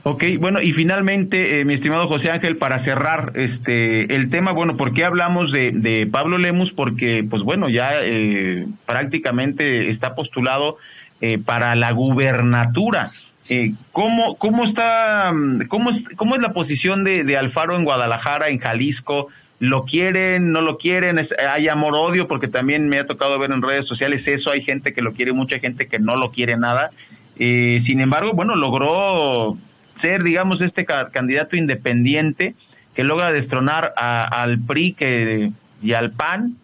[0.03, 4.77] Ok, bueno, y finalmente, eh, mi estimado José Ángel, para cerrar este el tema, bueno,
[4.77, 6.71] ¿por qué hablamos de, de Pablo Lemus?
[6.71, 10.77] Porque, pues bueno, ya eh, prácticamente está postulado
[11.19, 13.11] eh, para la gubernatura.
[13.53, 18.47] Eh, ¿cómo, ¿Cómo está, mm, cómo cómo es la posición de, de Alfaro en Guadalajara,
[18.47, 19.27] en Jalisco?
[19.59, 21.19] ¿Lo quieren, no lo quieren?
[21.51, 22.29] ¿Hay amor-odio?
[22.29, 24.51] Porque también me ha tocado ver en redes sociales eso.
[24.51, 26.91] Hay gente que lo quiere mucha gente que no lo quiere nada.
[27.37, 29.57] Eh, sin embargo, bueno, logró
[29.99, 32.55] ser, digamos, este candidato independiente
[32.95, 35.51] que logra destronar al PRI que,
[35.83, 36.55] y al PAN,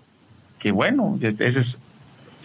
[0.60, 1.78] que bueno, ese es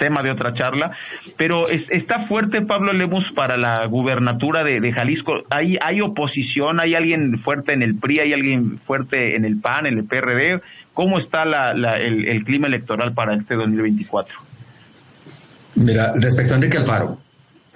[0.02, 0.90] tema de otra charla,
[1.36, 5.44] pero está fuerte Pablo Lemus para la gubernatura de, Jalisco.
[5.48, 6.80] ¿Hay, ¿Hay oposición?
[6.80, 8.18] ¿Hay alguien fuerte en el PRI?
[8.18, 10.60] ¿Hay alguien fuerte en el PAN, en el PRD?
[10.92, 14.34] ¿Cómo está el, clima electoral para este 2024?
[15.76, 17.18] Mira, respecto a Enrique Alfaro,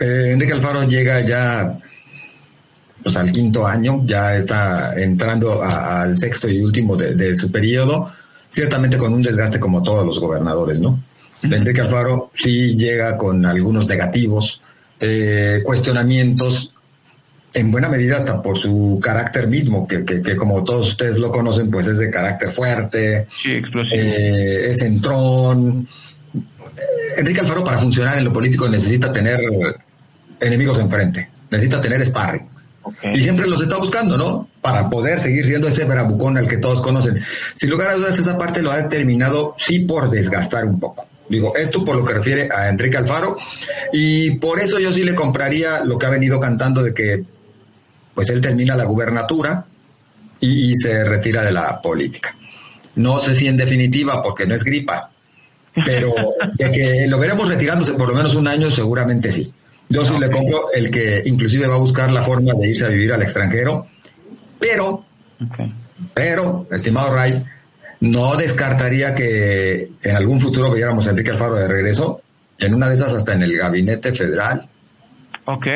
[0.01, 1.79] eh, Enrique Alfaro llega ya
[3.05, 8.11] pues, al quinto año, ya está entrando al sexto y último de, su periodo,
[8.51, 10.99] ciertamente con un desgaste como todos los gobernadores, ¿no?
[11.51, 14.61] Enrique Alfaro sí llega con algunos negativos,
[15.01, 16.73] eh, cuestionamientos,
[17.53, 21.87] en buena medida hasta por su carácter mismo, que, como todos ustedes lo conocen, pues
[21.87, 25.89] es de carácter fuerte, eh, es entrón.
[27.17, 29.41] Enrique Alfaro para funcionar en lo político necesita tener
[30.39, 32.69] enemigos enfrente, necesita tener sparrings.
[33.15, 34.49] Y siempre los está buscando, ¿no?
[34.61, 37.23] Para poder seguir siendo ese bravucón al que todos conocen.
[37.55, 41.09] Sin lugar a dudas, esa parte lo ha determinado, sí, por desgastar un poco.
[41.29, 43.37] Digo, esto por lo que refiere a Enrique Alfaro.
[43.93, 47.25] Y por eso yo sí le compraría lo que ha venido cantando de que,
[48.15, 49.67] pues él termina la gubernatura
[50.41, 52.35] y, y se retira de la política.
[52.95, 55.11] No sé si en definitiva, porque no es gripa,
[55.85, 56.15] pero
[56.55, 59.53] de que lo veremos retirándose por lo menos un año, seguramente sí.
[59.89, 62.89] Yo sí le compro el que inclusive va a buscar la forma de irse a
[62.89, 63.87] vivir al extranjero,
[64.59, 65.05] pero,
[66.13, 67.45] pero, estimado Ray,
[68.01, 72.21] no descartaría que en algún futuro viéramos a Enrique Alfaro de regreso,
[72.59, 74.67] en una de esas hasta en el gabinete federal.
[75.45, 75.67] Ok,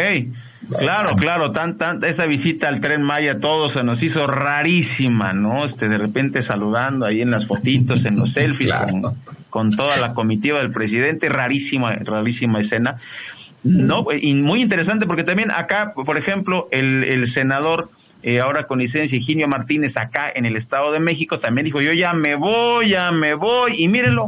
[0.78, 5.66] claro, claro, tan, tan, esa visita al tren Maya todo se nos hizo rarísima, ¿no?
[5.66, 9.16] Este, de repente saludando ahí en las fotitos, en los selfies, con,
[9.48, 12.96] con, toda la comitiva del presidente, rarísima, rarísima escena.
[13.62, 17.90] No, y muy interesante porque también acá, por ejemplo, el, el senador
[18.22, 21.92] eh, ahora con licencia Higinio Martínez acá en el Estado de México también dijo yo
[21.92, 24.26] ya me voy, ya me voy y mírenlo,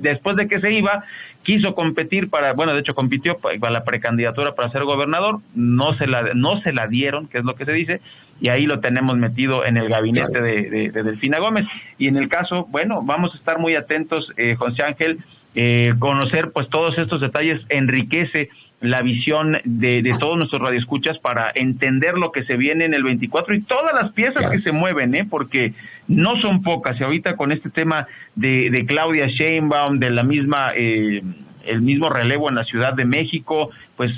[0.00, 1.04] después de que se iba
[1.42, 6.06] quiso competir para, bueno de hecho compitió para la precandidatura para ser gobernador, no se
[6.06, 8.00] la no se la dieron, que es lo que se dice,
[8.40, 11.64] y ahí lo tenemos metido en el gabinete de, de, Delfina Gómez.
[11.96, 15.18] Y en el caso, bueno, vamos a estar muy atentos, eh, José Ángel,
[15.54, 18.48] eh, conocer pues todos estos detalles enriquece
[18.82, 23.04] la visión de, de, todos nuestros radioescuchas para entender lo que se viene en el
[23.04, 25.24] 24 y todas las piezas que se mueven, ¿eh?
[25.28, 25.72] porque
[26.08, 27.00] no son pocas.
[27.00, 31.22] Y ahorita con este tema de, de Claudia Sheinbaum, de la misma, eh,
[31.64, 34.12] el mismo relevo en la Ciudad de México, pues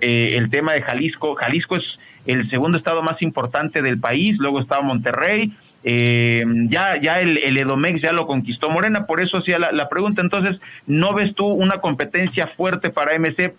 [0.00, 1.36] eh, el tema de Jalisco.
[1.36, 1.84] Jalisco es
[2.26, 5.52] el segundo estado más importante del país, luego estaba Monterrey,
[5.84, 9.88] eh, ya, ya el, el, Edomex ya lo conquistó Morena, por eso hacía la, la,
[9.88, 10.20] pregunta.
[10.20, 13.54] Entonces, ¿no ves tú una competencia fuerte para MC?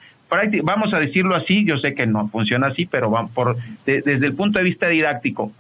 [0.64, 4.60] Vamos a decirlo así, yo sé que no funciona así, pero por, desde el punto
[4.60, 5.52] de vista didáctico,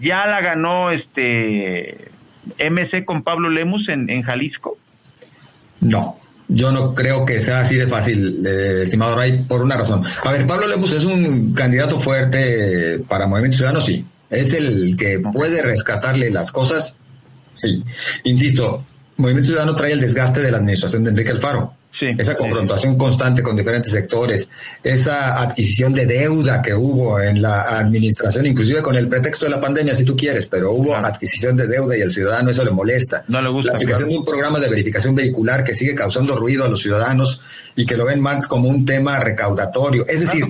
[0.00, 2.10] ¿ya la ganó este
[2.58, 4.78] MC con Pablo Lemus en, en Jalisco?
[5.80, 10.02] No, yo no creo que sea así de fácil, eh, estimado Ray, por una razón.
[10.24, 14.04] A ver, Pablo Lemus es un candidato fuerte para Movimiento Ciudadano, sí.
[14.30, 16.96] ¿Es el que puede rescatarle las cosas?
[17.52, 17.84] Sí.
[18.24, 18.84] Insisto,
[19.16, 21.74] Movimiento Ciudadano trae el desgaste de la administración de Enrique Alfaro.
[21.98, 24.50] Sí, esa confrontación constante con diferentes sectores,
[24.82, 29.60] esa adquisición de deuda que hubo en la administración, inclusive con el pretexto de la
[29.60, 33.24] pandemia, si tú quieres, pero hubo adquisición de deuda y al ciudadano eso le molesta.
[33.28, 36.64] No le gusta, la aplicación de un programa de verificación vehicular que sigue causando ruido
[36.64, 37.40] a los ciudadanos
[37.74, 40.04] y que lo ven más como un tema recaudatorio.
[40.06, 40.44] Es decir,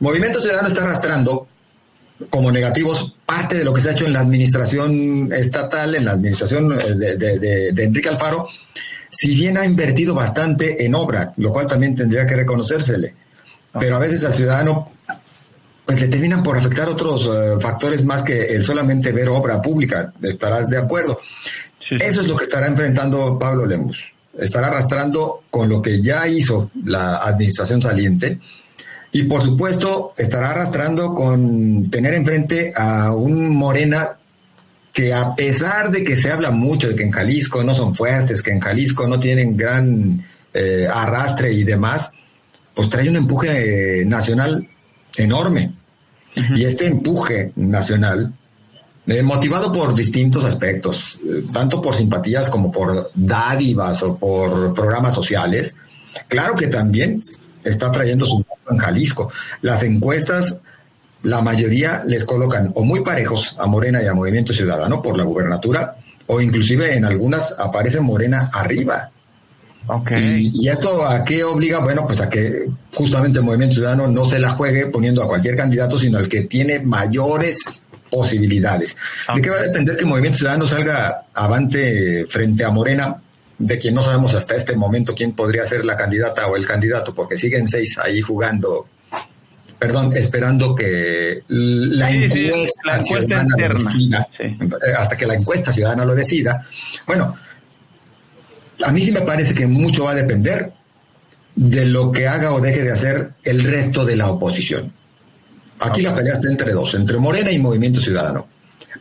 [0.00, 1.46] Movimiento Ciudadano está arrastrando
[2.30, 6.12] como negativos parte de lo que se ha hecho en la administración estatal, en la
[6.12, 8.48] administración eh, de, Enrique Alfaro,
[9.10, 13.14] si bien ha invertido bastante en obra, lo cual también tendría que reconocérsele,
[13.78, 14.88] pero a veces al ciudadano
[15.84, 20.12] pues le terminan por afectar otros eh, factores más que el solamente ver obra pública,
[20.22, 21.18] estarás de acuerdo.
[21.98, 24.12] Eso es lo que estará enfrentando Pablo Lemus.
[24.38, 28.38] Estará arrastrando con lo que ya hizo la administración saliente,
[29.10, 34.18] y por supuesto, estará arrastrando con tener enfrente a un Morena
[34.98, 38.42] que a pesar de que se habla mucho de que en Jalisco no son fuertes,
[38.42, 42.10] que en Jalisco no tienen gran eh, arrastre y demás,
[42.74, 44.68] pues trae un empuje nacional
[45.16, 45.72] enorme.
[46.34, 48.34] Y este empuje nacional,
[49.06, 55.14] eh, motivado por distintos aspectos, eh, tanto por simpatías como por dádivas o por programas
[55.14, 55.76] sociales,
[56.26, 57.22] claro que también
[57.62, 59.30] está trayendo su en Jalisco.
[59.62, 60.60] Las encuestas,
[61.22, 65.24] la mayoría les colocan o muy parejos a Morena y a Movimiento Ciudadano por la
[65.24, 65.96] gubernatura,
[66.26, 69.10] o inclusive en algunas aparece Morena arriba.
[69.86, 70.50] Okay.
[70.52, 71.78] Y, esto a qué obliga?
[71.78, 75.56] Bueno, pues a que justamente el Movimiento Ciudadano no se la juegue poniendo a cualquier
[75.56, 78.96] candidato, sino al que tiene mayores posibilidades.
[79.34, 83.16] ¿De qué va a depender que el Movimiento Ciudadano salga avante frente a Morena?
[83.56, 87.14] De quien no sabemos hasta este momento quién podría ser la candidata o el candidato,
[87.14, 88.86] porque siguen seis ahí jugando,
[89.78, 94.28] perdón, esperando que la encuesta, ciudadana lo decida,
[94.96, 96.66] hasta que la encuesta ciudadana lo decida.
[97.06, 97.36] Bueno,
[98.84, 100.72] a mí sí me parece que mucho va a depender
[101.54, 104.92] de lo que haga o deje de hacer el resto de la oposición.
[105.80, 108.48] Aquí la pelea está entre dos, entre Morena y Movimiento Ciudadano.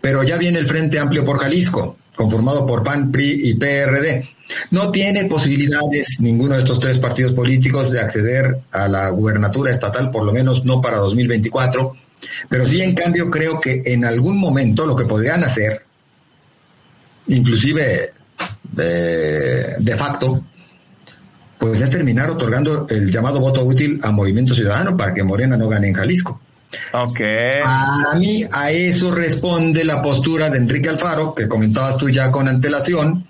[0.02, 4.30] Pero ya viene el Frente Amplio por Jalisco, conformado por PAN, PRI y PRD.
[4.72, 10.12] No tiene posibilidades ninguno de estos tres partidos políticos de acceder a la gubernatura estatal,
[10.12, 11.96] por lo menos no para 2024.
[12.50, 15.84] Pero sí, en cambio, creo que en algún momento lo que podrían hacer,
[17.28, 18.14] inclusive
[18.72, 20.44] de, facto,
[21.58, 25.68] pues es terminar otorgando el llamado voto útil a Movimiento Ciudadano para que Morena no
[25.68, 26.42] gane en Jalisco.
[26.94, 27.20] Ok.
[27.66, 32.48] A mí a eso responde la postura de Enrique Alfaro, que comentabas tú ya con
[32.48, 33.26] antelación,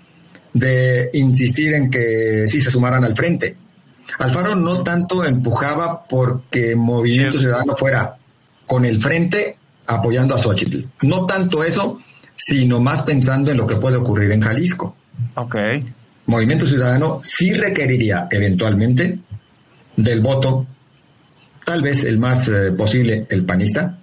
[0.52, 3.56] de insistir en que sí se sumaran al frente.
[4.18, 8.16] Alfaro no tanto empujaba porque Movimiento Ciudadano fuera
[8.66, 10.84] con el frente apoyando a Xochitl.
[11.02, 12.00] No tanto eso,
[12.36, 14.96] sino más pensando en lo que puede ocurrir en Jalisco.
[15.34, 15.56] Ok.
[16.26, 19.18] Movimiento Ciudadano sí requeriría eventualmente
[19.96, 20.66] del voto,
[21.64, 23.98] tal vez el más eh, posible, el panista,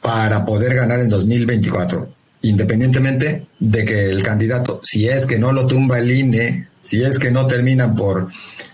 [0.00, 2.08] para poder ganar en 2024,
[2.42, 7.18] independientemente de que el candidato, si es que no lo tumba el INE, si es
[7.18, 8.28] que no termina por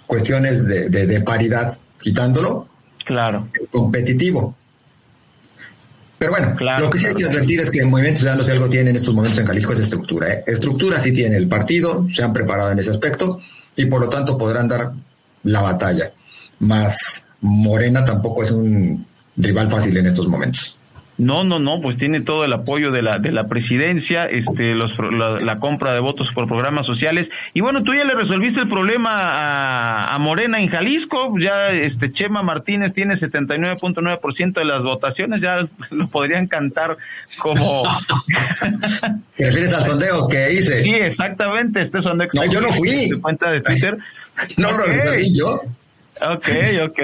[0.07, 2.69] cuestiones de, de paridad quitándolo,
[3.05, 3.49] claro.
[3.71, 4.55] competitivo.
[6.19, 8.69] Pero bueno, lo que sí hay que advertir es que el Movimiento Ciudadano, si algo
[8.69, 10.33] tiene en estos momentos en Jalisco, es estructura.
[10.33, 10.45] ¿eh?
[10.47, 13.41] Estructura sí tiene el partido, se han preparado en ese aspecto
[13.77, 14.93] y por lo tanto podrán dar
[15.45, 16.13] la batalla.
[16.59, 19.07] Más Morena tampoco es un
[19.37, 20.78] rival fácil en estos momentos.
[21.19, 24.93] No, no, no, pues tiene todo el apoyo de la de la presidencia, este, los,
[25.43, 30.05] la, compra de votos por programas sociales y bueno, tú ya le resolviste el problema
[30.05, 36.07] a, Morena en Jalisco, ya este Chema Martínez tiene 79.9% de las votaciones, ya lo
[36.07, 36.97] podrían cantar
[37.39, 37.83] como
[39.37, 40.85] ¿Te refieres al sondeo que hice?
[40.85, 43.11] Sí, exactamente, este sondeo No, yo no fui.
[43.21, 43.97] cuenta de Twitter.
[44.57, 45.61] no lo resolví yo.
[46.21, 46.49] Ok,
[46.85, 47.01] ok.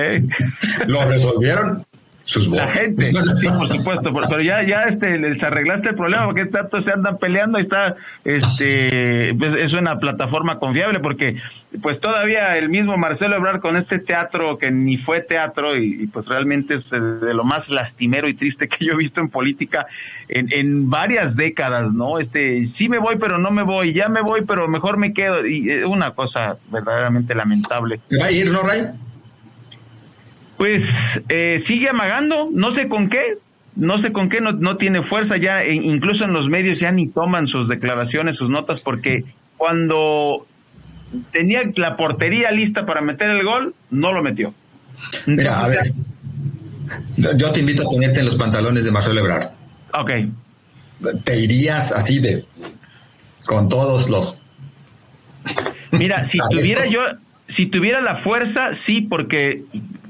[0.87, 1.85] Lo resolvieron
[2.25, 6.47] sus La gente, sí, por supuesto, pero ya, ya este, les arreglaste el problema porque
[6.47, 11.37] tanto se andan peleando y está, este, pues es una plataforma confiable porque,
[11.83, 16.27] pues todavía el mismo Marcelo Ebrard con este teatro que ni fue teatro y, pues
[16.27, 19.87] realmente es de lo más lastimero y triste que yo he visto en política
[20.29, 22.18] en, en varias décadas, ¿no?
[22.20, 25.47] Este, sí me voy pero no me voy, ya me voy pero mejor me quedo
[25.47, 28.01] y es una cosa verdaderamente lamentable.
[28.07, 28.85] ¿Se va a ir, no, Ray?
[30.57, 30.83] Pues
[31.29, 33.39] eh, sigue amagando, no sé con qué,
[33.77, 36.93] no sé con qué, no, no tiene fuerza ya, e incluso en los medios ya
[36.93, 39.25] ni toman sus declaraciones, sus notas, porque
[39.57, 40.47] cuando
[41.33, 44.55] tenía la portería lista para meter el gol, no lo metió.
[45.27, 45.93] Mira, a ver,
[47.37, 49.49] yo te invito a ponerte en los pantalones de Marcelo Ebrard.
[49.93, 50.11] Ok.
[51.25, 52.45] Te irías así de,
[53.45, 54.41] con todos los...
[55.93, 57.01] Mira, si tuviera yo,
[57.57, 59.63] si tuviera la fuerza, sí, porque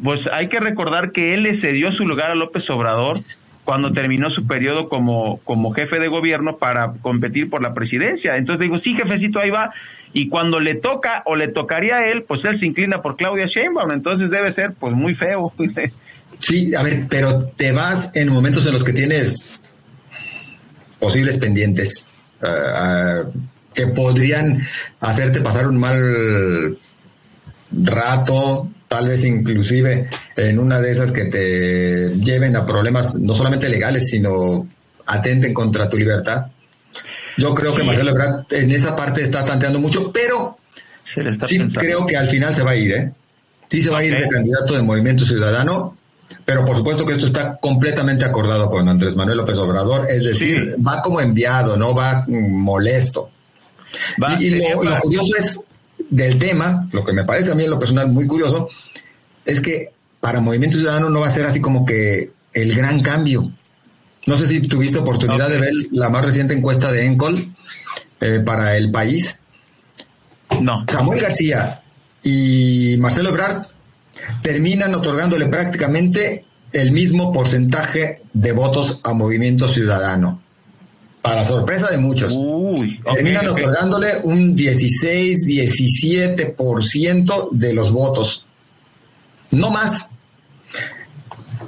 [0.03, 3.21] pues hay que recordar que él le cedió su lugar a López Obrador
[3.65, 8.37] cuando terminó su periodo como, como jefe de gobierno para competir por la presidencia.
[8.37, 9.73] Entonces digo, sí, jefecito, ahí va.
[10.13, 13.47] Y cuando le toca o le tocaría a él, pues él se inclina por Claudia
[13.47, 13.91] Sheinbaum.
[13.93, 15.53] Entonces debe ser pues muy feo.
[16.41, 19.61] Sí, a ver, pero te vas en momentos en los que tienes
[20.99, 22.09] posibles pendientes
[22.43, 23.31] uh,
[23.73, 24.61] que podrían
[25.01, 26.77] hacerte pasar un mal
[27.71, 33.69] rato, tal vez inclusive en una de esas que te lleven a problemas no solamente
[33.69, 34.69] legales, sino
[35.05, 36.47] atenten contra tu libertad.
[37.37, 40.59] Yo creo que Marcelo Ebrard en esa parte está tanteando mucho, pero
[41.45, 43.13] sí creo que al final se va a ir, ¿eh?
[43.69, 45.97] Sí se va a ir de candidato de Movimiento Ciudadano,
[46.45, 50.77] pero por supuesto que esto está completamente acordado con Andrés Manuel López Obrador, es decir,
[50.87, 53.31] va como enviado, no va molesto.
[54.39, 55.59] y, lo curioso es
[56.11, 58.69] del tema, lo que me parece a mí en lo personal muy curioso,
[59.45, 59.91] es que
[60.21, 63.51] para Movimiento Ciudadano no va a ser así como que el gran cambio.
[64.27, 67.55] No sé si tuviste oportunidad de ver la más reciente encuesta de Encol
[68.21, 69.41] eh, para el país.
[70.61, 70.87] No.
[70.89, 71.83] Samuel García
[72.23, 73.67] y Marcelo Ebrard
[74.43, 80.41] terminan otorgándole prácticamente el mismo porcentaje de votos a Movimiento Ciudadano.
[81.25, 82.39] Para sorpresa de muchos.
[83.15, 88.45] terminan otorgándole un 16, 17% de los votos.
[89.51, 90.11] No más.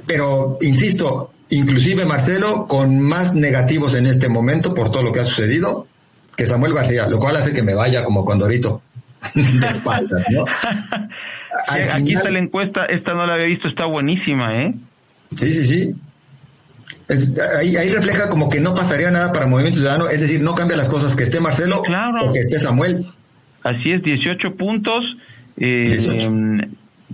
[0.05, 5.25] Pero, insisto, inclusive Marcelo, con más negativos en este momento por todo lo que ha
[5.25, 5.87] sucedido,
[6.35, 8.83] que Samuel García, lo cual hace que me vaya como condorito
[9.33, 10.45] de espaldas, ¿no?
[11.93, 14.75] aquí está la encuesta, esta no la había visto, está buenísima, ¿eh?
[15.35, 15.95] Sí, sí, sí.
[17.59, 20.77] Ahí, ahí, refleja como que no pasaría nada para Movimiento Ciudadano, es decir, no cambia
[20.77, 23.05] las cosas que esté Marcelo o que esté Samuel.
[23.63, 25.03] Así es, 18 puntos.
[25.57, 25.97] Eh,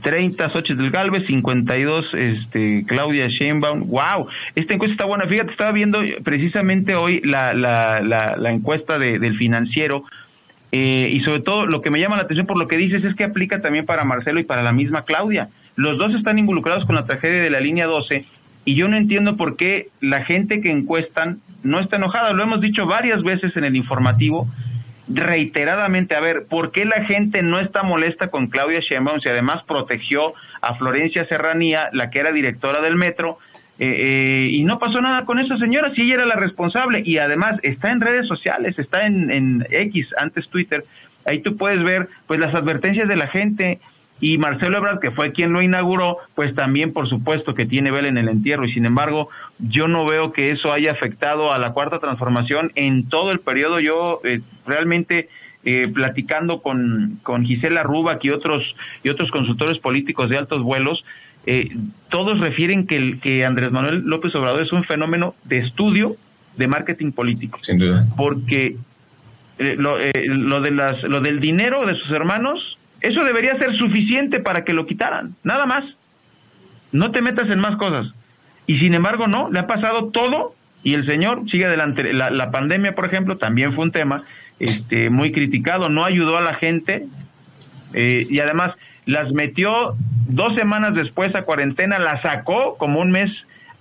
[0.01, 3.87] 30 Xochitl del Galvez, 52 este, Claudia Sheinbaum.
[3.87, 4.27] ¡Wow!
[4.55, 5.27] Esta encuesta está buena.
[5.27, 10.03] Fíjate, estaba viendo precisamente hoy la, la, la, encuesta de, del financiero.
[10.71, 13.15] Eh, y sobre todo, lo que me llama la atención por lo que dices es
[13.15, 15.49] que aplica también para Marcelo y para la misma Claudia.
[15.75, 18.25] Los dos están involucrados con la tragedia de la línea 12
[18.66, 22.34] y yo no entiendo por qué la gente que encuestan no está enojada.
[22.34, 24.47] Lo hemos dicho varias veces en el informativo
[25.07, 29.64] reiteradamente, a ver, ¿por qué la gente no está molesta con Claudia Sheinbaum si además
[29.68, 33.38] protegió a Florencia Serranía, la que era directora del metro,
[33.80, 37.18] eh, eh, y no pasó nada con esa señora, si ella era la responsable, y
[37.18, 40.86] además está en redes sociales, está en, en X, antes Twitter,
[41.30, 43.80] ahí tú puedes ver pues las advertencias de la gente,
[44.24, 48.07] y Marcelo Ebrard, que fue quien lo inauguró, pues también por supuesto que tiene vela
[48.07, 49.28] en el entierro y sin embargo
[49.59, 53.82] yo no veo que eso haya afectado a la cuarta transformación en todo el periodo.
[53.82, 55.28] Yo eh, realmente
[55.65, 58.63] eh, platicando con, con Gisela Rubak y otros,
[59.03, 61.03] y otros consultores políticos de altos vuelos,
[61.45, 61.76] eh,
[62.07, 66.15] todos refieren que, que Andrés Manuel López Obrador es un fenómeno de estudio
[66.55, 67.59] de marketing político.
[67.61, 68.07] Sin duda.
[68.15, 68.78] Porque
[69.57, 74.64] lo, lo, de las, lo del dinero de sus hermanos eso debería ser suficiente para
[74.64, 75.84] que lo quitaran, nada más.
[76.93, 78.08] No te metas en más cosas.
[78.66, 82.14] Y sin embargo, no, le ha pasado todo y el señor sigue adelante.
[82.14, 84.24] La, pandemia, por ejemplo, también fue un tema
[84.60, 87.06] este, muy criticado, no ayudó a la gente
[87.93, 88.74] eh, y además
[89.06, 89.95] las metió
[90.30, 93.30] dos semanas después a cuarentena, la sacó como un mes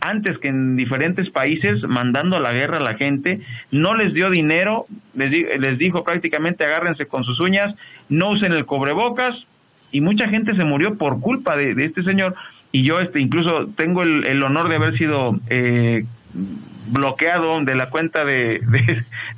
[0.03, 3.40] antes que en diferentes países, mandando a la guerra a la gente,
[3.70, 7.74] no les dio dinero, les, les dijo prácticamente agárrense con sus uñas,
[8.09, 9.46] no usen el cobrebocas,
[9.92, 12.34] y mucha gente se murió por culpa de, este señor,
[12.72, 16.05] y yo este incluso tengo el, honor de haber sido eh,
[16.35, 18.61] bloqueado de la cuenta de,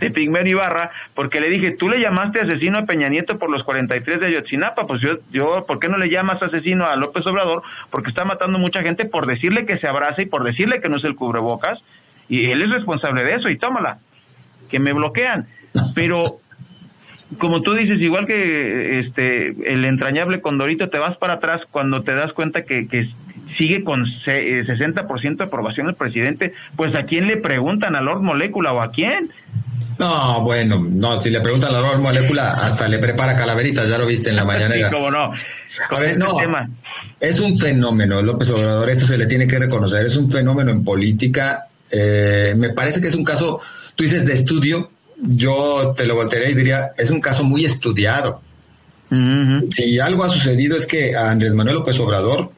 [0.01, 3.63] de, de Ibarra, porque le dije, tú le llamaste asesino a Peña Nieto por los
[3.65, 7.63] 43 de Ayotzinapa, pues yo, yo, ¿por qué no le llamas asesino a López Obrador?
[7.91, 10.97] Porque está matando mucha gente por decirle que se abrace y por decirle que no
[10.97, 11.79] es el cubrebocas,
[12.29, 13.99] y él es responsable de eso, y tómala,
[14.71, 15.47] que me bloquean.
[15.95, 16.39] Pero
[17.39, 22.15] como tú dices, igual que este el entrañable Condorito, te vas para atrás cuando te
[22.15, 23.09] das cuenta que, que
[23.57, 27.97] sigue con 60% eh, de aprobación el presidente, pues ¿a quién le preguntan?
[27.97, 29.31] ¿A Lord Molecula o a quién?
[29.99, 34.07] No, bueno, no, si le preguntan a Lord Molecula, hasta le prepara calaveritas, ya lo
[34.07, 34.75] viste en la mañana.
[34.85, 35.31] Sí, cómo no.
[35.91, 36.37] A ver, no,
[37.21, 40.85] es un fenómeno, López Obrador, eso se le tiene que reconocer, es un fenómeno en
[40.85, 41.67] política.
[41.91, 43.61] Eh, me parece que es un caso,
[43.95, 48.43] tú dices de estudio, yo te lo voltearía y diría, es un caso muy estudiado.
[49.71, 52.51] Si algo ha sucedido es que a Andrés Manuel López Obrador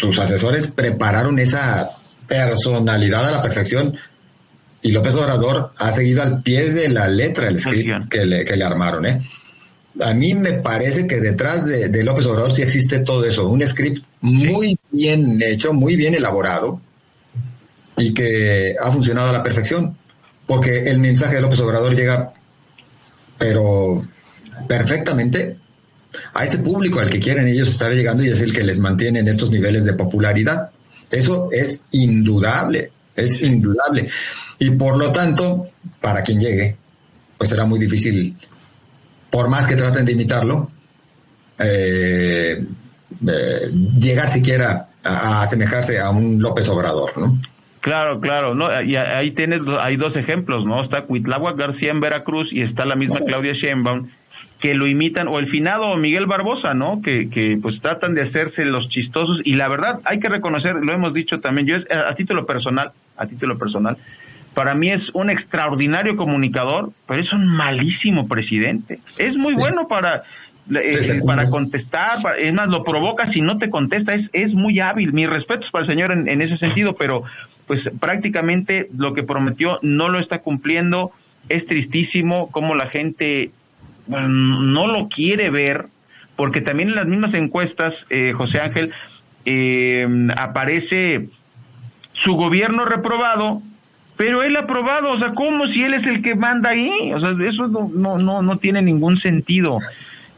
[0.00, 1.90] sus asesores prepararon esa
[2.26, 3.96] personalidad a la perfección
[4.80, 8.56] y López Obrador ha seguido al pie de la letra el script que le, que
[8.56, 9.04] le armaron.
[9.04, 9.20] ¿eh?
[10.00, 14.02] A mí me parece que detrás de, López Obrador sí existe todo eso, un script
[14.22, 16.80] muy bien hecho, muy bien elaborado
[17.98, 19.98] y que ha funcionado a la perfección,
[20.46, 22.32] porque el mensaje de López Obrador llega,
[23.36, 24.02] pero
[24.66, 25.59] perfectamente
[26.34, 29.20] a ese público al que quieren ellos estar llegando y es el que les mantiene
[29.20, 30.70] en estos niveles de popularidad.
[31.10, 34.08] Eso es indudable, es indudable.
[34.58, 35.68] Y por lo tanto,
[36.00, 36.76] para quien llegue,
[37.38, 38.36] pues será muy difícil,
[39.30, 40.70] por más que traten de imitarlo,
[41.58, 42.64] eh,
[43.26, 47.40] eh, llegar siquiera a, asemejarse a un López Obrador, ¿no?
[47.80, 50.84] Claro, claro, no, y ahí tienes, hay dos ejemplos, ¿no?
[50.84, 54.06] Está Cuitlagua García en Veracruz y está la misma Claudia Sheinbaum
[54.60, 57.00] que lo imitan, o el finado Miguel Barbosa, ¿no?
[57.02, 60.92] Que, que pues tratan de hacerse los chistosos, y la verdad hay que reconocer, lo
[60.92, 63.96] hemos dicho también, yo a, título personal, a título personal,
[64.54, 68.98] para mí es un extraordinario comunicador, pero es un malísimo presidente.
[69.16, 70.24] Es muy bueno para,
[70.74, 75.12] eh, para contestar, es más, lo provoca si no te contesta, es, es muy hábil.
[75.12, 77.22] Mis respetos para el señor en, en ese sentido, pero
[77.66, 81.12] pues prácticamente lo que prometió no lo está cumpliendo.
[81.48, 83.52] Es tristísimo cómo la gente
[84.08, 85.86] no lo quiere ver
[86.40, 88.90] porque también en las mismas encuestas, eh, José Ángel,
[89.44, 91.28] eh, aparece
[92.14, 93.60] su gobierno reprobado,
[94.16, 97.36] pero él aprobado, o sea, como si él es el que manda ahí, o sea,
[97.46, 99.80] eso no, no, no, no tiene ningún sentido.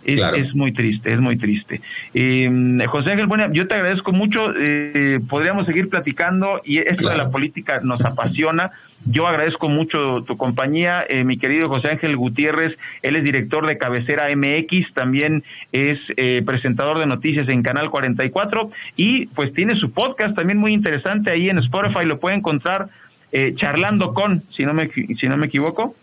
[0.04, 1.80] Es, es, muy triste, es muy triste.
[2.14, 4.52] Eh, José Ángel, bueno, yo te agradezco mucho.
[4.58, 8.72] Eh, podríamos seguir platicando y esto de la política nos apasiona.
[9.04, 13.76] Yo agradezco mucho tu compañía, eh, mi querido José Ángel Gutiérrez, él es director de
[13.76, 15.42] Cabecera MX, también
[15.72, 20.72] es eh, presentador de noticias en Canal 44 y pues tiene su podcast también muy
[20.72, 22.88] interesante ahí en Spotify, lo puede encontrar
[23.32, 25.96] eh, charlando con, si no me, si no me equivoco.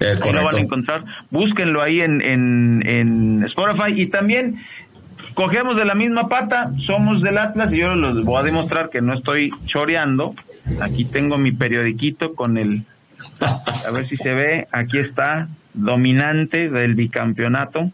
[0.00, 3.92] Es ahí lo van a encontrar, búsquenlo ahí en, en, en Spotify.
[3.96, 4.58] Y también
[5.34, 9.00] cogemos de la misma pata, somos del Atlas y yo les voy a demostrar que
[9.00, 10.34] no estoy choreando.
[10.80, 12.84] Aquí tengo mi periodiquito con el,
[13.40, 17.90] a ver si se ve, aquí está, dominante del bicampeonato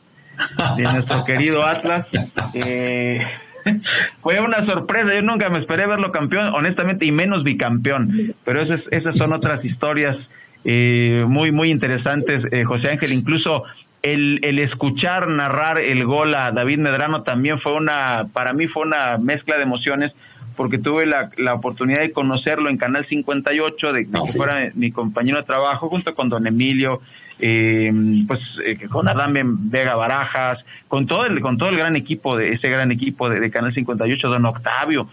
[0.77, 2.07] de nuestro querido Atlas.
[2.55, 3.21] Eh,
[4.23, 8.83] fue una sorpresa, yo nunca me esperé verlo campeón, honestamente, y menos bicampeón, pero esas,
[8.91, 10.17] esas son otras historias
[10.65, 13.65] eh, muy, muy interesantes, eh, José Ángel, incluso
[14.03, 18.85] el, el, escuchar narrar el gol a David Medrano también fue una, para mí fue
[18.85, 20.13] una mezcla de emociones,
[20.57, 24.37] porque tuve la, la oportunidad de conocerlo en Canal 58, de que Ah, sí.
[24.37, 27.01] fuera mi compañero de trabajo, junto con don Emilio,
[27.39, 27.91] eh,
[28.29, 30.59] pues eh, con Adame Vega Barajas,
[30.89, 33.73] con todo el, con todo el gran equipo de ese gran equipo de, de Canal
[33.75, 35.09] 58, don Octavio,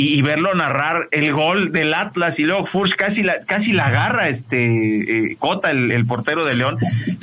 [0.00, 3.88] y, y verlo narrar el gol del Atlas y luego Furch casi la, casi la
[3.88, 6.78] agarra este eh, Cota, el, el portero de León,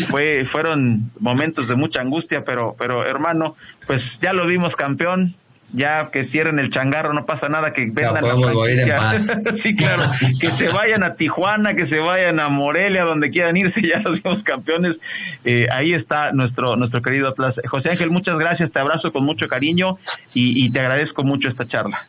[0.10, 3.56] fue, fueron momentos de mucha angustia, pero, pero hermano,
[3.88, 5.34] pues ya lo vimos campeón,
[5.74, 9.12] ya que cierren el changarro, no pasa nada, que vendan la franquicia.
[9.64, 10.04] sí, claro,
[10.40, 14.22] que se vayan a Tijuana, que se vayan a Morelia, donde quieran irse, ya los
[14.22, 14.98] vimos campeones.
[15.44, 17.56] Eh, ahí está nuestro, nuestro querido Atlas.
[17.68, 19.98] José Ángel, muchas gracias, te abrazo con mucho cariño
[20.36, 22.08] y, y te agradezco mucho esta charla.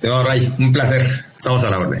[0.00, 1.26] Estimado Ray, un placer.
[1.36, 2.00] Estamos a la orden.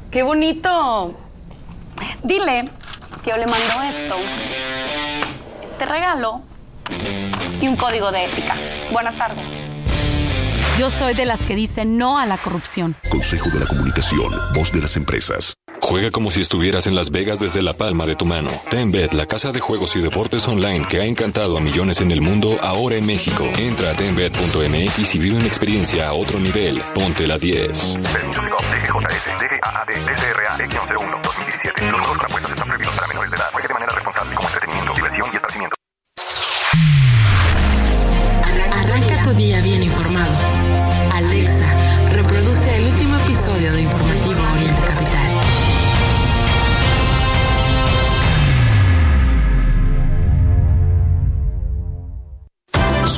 [0.11, 1.17] ¡Qué bonito!
[2.21, 2.69] Dile
[3.23, 4.15] que yo le mando esto,
[5.63, 6.41] este regalo
[7.61, 8.57] y un código de ética.
[8.91, 9.47] Buenas tardes.
[10.77, 12.97] Yo soy de las que dicen no a la corrupción.
[13.09, 15.53] Consejo de la Comunicación, voz de las empresas.
[15.81, 18.49] Juega como si estuvieras en Las Vegas desde la palma de tu mano.
[18.69, 22.21] TenBet, la casa de juegos y deportes online que ha encantado a millones en el
[22.21, 23.43] mundo, ahora en México.
[23.57, 26.81] Entra a tenbet.mx y vive una experiencia a otro nivel.
[26.93, 27.97] Ponte la 10.
[28.13, 31.91] Permiso Pickup DGJS, DGAAD, DCRA, X01, 2017.
[31.91, 35.37] Los juegos con apuestas están prohibidos para menores de manera responsable como entretenimiento, diversión y.
[38.71, 40.37] Arranca tu día bien informado.
[41.13, 41.67] Alexa,
[42.11, 44.10] reproduce el último episodio de Informativo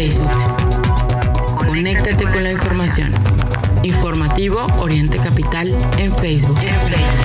[0.00, 0.32] Facebook.
[1.66, 3.12] Conéctate con la información.
[3.82, 6.58] Informativo Oriente Capital en Facebook.
[6.58, 7.20] En Facebook.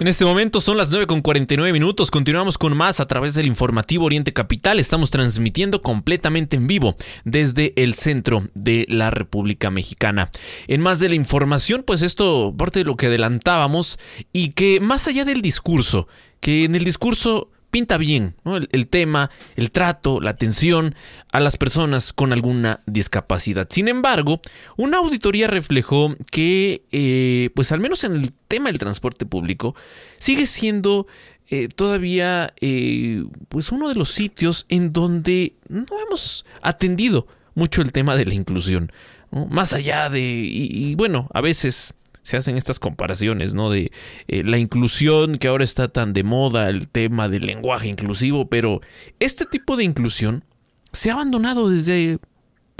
[0.00, 2.10] En este momento son las 9 con 49 minutos.
[2.10, 4.78] Continuamos con más a través del informativo Oriente Capital.
[4.78, 10.30] Estamos transmitiendo completamente en vivo desde el centro de la República Mexicana.
[10.68, 13.98] En más de la información, pues esto parte de lo que adelantábamos
[14.30, 16.06] y que más allá del discurso,
[16.40, 18.34] que en el discurso pinta bien
[18.72, 20.94] el, tema, el trato, la atención
[21.32, 23.68] a las personas con alguna discapacidad.
[23.70, 24.40] Sin embargo,
[24.76, 29.74] una auditoría reflejó que, eh, pues al menos en el tema del transporte público,
[30.18, 31.06] sigue siendo
[31.48, 37.92] eh, todavía eh, pues uno de los sitios en donde no hemos atendido mucho el
[37.92, 38.92] tema de la inclusión.
[39.30, 43.70] Más allá de, y bueno, a veces se hacen estas comparaciones, ¿no?
[43.70, 43.92] De
[44.28, 48.80] eh, la inclusión que ahora está tan de moda, el tema del lenguaje inclusivo, pero
[49.18, 50.44] este tipo de inclusión
[50.92, 52.18] se ha abandonado desde,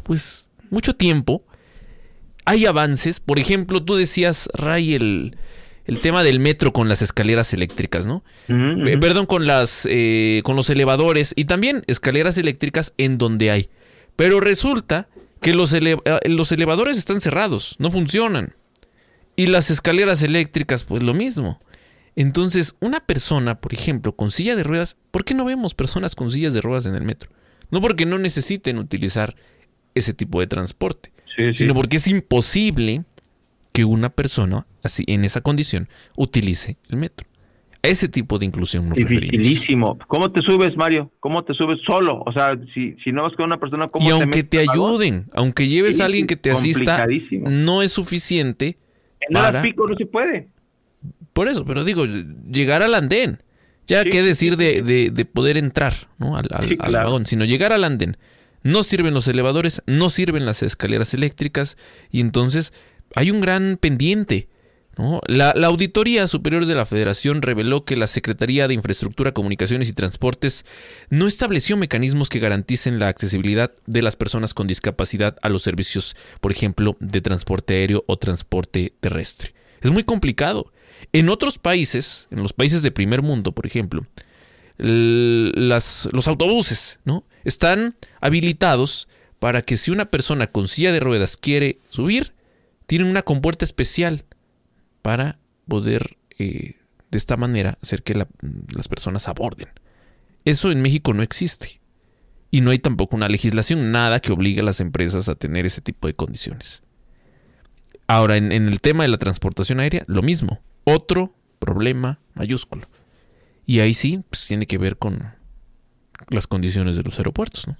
[0.02, 1.44] pues, mucho tiempo.
[2.44, 5.36] Hay avances, por ejemplo, tú decías, Ray, el,
[6.02, 8.22] tema del metro con las escaleras eléctricas, ¿no?
[8.48, 13.70] Eh, perdón, con las, eh, con los elevadores y también escaleras eléctricas en donde hay.
[14.14, 15.08] Pero resulta
[15.40, 15.74] que los,
[16.26, 18.54] los elevadores están cerrados, no funcionan.
[19.40, 21.58] Y las escaleras eléctricas, pues lo mismo.
[22.14, 26.30] Entonces, una persona, por ejemplo, con silla de ruedas, ¿por qué no vemos personas con
[26.30, 27.30] sillas de ruedas en el metro?
[27.70, 29.34] No porque no necesiten utilizar
[29.94, 31.10] ese tipo de transporte,
[31.54, 33.04] sino porque es imposible
[33.72, 37.26] que una persona así en esa condición utilice el metro.
[37.82, 39.98] A ese tipo de inclusión nos Dificilísimo.
[40.06, 41.10] ¿Cómo te subes, Mario?
[41.18, 42.22] ¿Cómo te subes solo?
[42.26, 45.66] O sea, si, si no vas con una persona, ¿cómo Y aunque te, ayuden, aunque
[45.66, 48.76] lleves a alguien que te asista, no es suficiente
[49.32, 49.62] para...
[49.62, 50.48] pico no se puede.
[51.32, 53.42] Por eso, pero digo, llegar al andén.
[53.86, 56.36] Ya qué decir de, de, poder entrar ¿no?
[56.36, 58.16] al, al, vagón, sino llegar al andén.
[58.62, 61.76] No sirven los elevadores, no sirven las escaleras eléctricas
[62.10, 62.72] y entonces
[63.16, 64.48] hay un gran pendiente.
[65.26, 70.64] La, Auditoría Superior de la Federación reveló que la Secretaría de Infraestructura, Comunicaciones y Transportes
[71.08, 76.16] no estableció mecanismos que garanticen la accesibilidad de las personas con discapacidad a los servicios,
[76.40, 79.54] por ejemplo, de transporte aéreo o transporte terrestre.
[79.80, 80.72] Es muy complicado.
[81.12, 84.02] En otros países, en los países de primer mundo, por ejemplo,
[84.76, 87.24] las, los autobuses ¿no?
[87.44, 92.34] están habilitados para que si una persona con silla de ruedas quiere subir,
[92.86, 94.24] tienen una compuerta especial
[95.02, 95.38] para
[95.68, 96.76] poder eh,
[97.10, 99.68] de esta manera hacer que las personas aborden.
[100.44, 101.80] Eso en México no existe.
[102.50, 105.80] Y no hay tampoco una legislación, nada que obligue a las empresas a tener ese
[105.80, 106.82] tipo de condiciones.
[108.08, 110.60] Ahora, en, el tema de la transportación aérea, lo mismo.
[110.82, 112.88] Otro problema mayúsculo.
[113.64, 115.32] Y ahí sí, pues tiene que ver con
[116.28, 117.76] las condiciones de los aeropuertos, ¿no?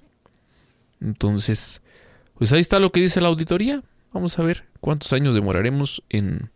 [1.01, 1.81] Entonces,
[2.35, 3.83] pues ahí está lo que dice la auditoría.
[4.13, 6.51] Vamos a ver cuántos años demoraremos en,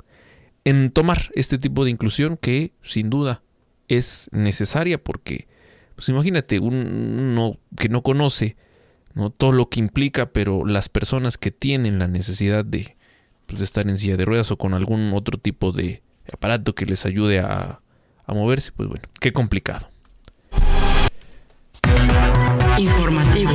[0.66, 3.44] en tomar este tipo de inclusión que sin duda
[3.88, 5.48] es necesaria porque,
[5.96, 8.58] pues imagínate, uno que no conoce
[9.14, 9.30] ¿no?
[9.30, 12.98] todo lo que implica, pero las personas que tienen la necesidad de
[13.46, 16.02] pues, estar en silla de ruedas o con algún otro tipo de
[16.34, 17.80] aparato que les ayude a,
[18.26, 19.88] a moverse, pues bueno, qué complicado.
[22.78, 23.52] Informativo.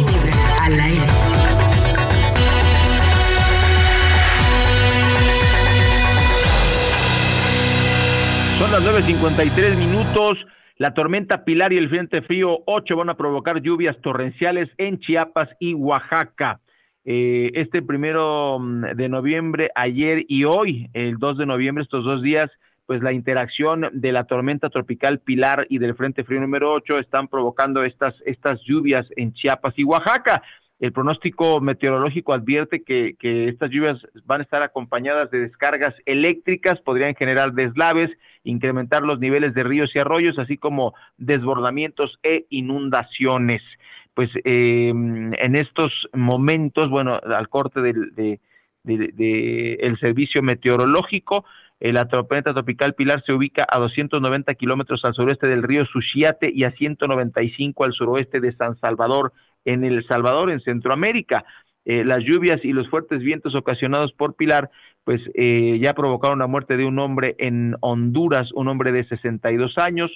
[8.60, 10.36] Son las 9.53 minutos.
[10.76, 15.48] La tormenta Pilar y el Frente Frío 8 van a provocar lluvias torrenciales en Chiapas
[15.60, 16.60] y Oaxaca.
[17.06, 22.20] Eh, este primero mm, de noviembre, ayer y hoy, el 2 de noviembre, estos dos
[22.20, 22.50] días,
[22.84, 27.28] pues la interacción de la tormenta tropical Pilar y del Frente Frío número 8 están
[27.28, 30.42] provocando estas, estas lluvias en Chiapas y Oaxaca.
[30.80, 37.14] El pronóstico meteorológico advierte que, estas lluvias van a estar acompañadas de descargas eléctricas, podrían
[37.14, 38.10] generar deslaves,
[38.44, 43.60] incrementar los niveles de ríos y arroyos, así como desbordamientos e inundaciones.
[44.14, 48.40] Pues eh, en estos momentos, bueno, al corte del de,
[49.80, 51.44] el servicio meteorológico,
[51.80, 56.64] la tormenta tropical Pilar se ubica a 290 kilómetros al sureste del río Suchiate y
[56.64, 59.32] a 195 al suroeste de San Salvador,
[59.64, 61.44] en El Salvador, en Centroamérica.
[61.84, 64.70] Eh, las lluvias y los fuertes vientos ocasionados por Pilar,
[65.04, 70.10] pues ya provocaron la muerte de un hombre en Honduras, un hombre de 62 años.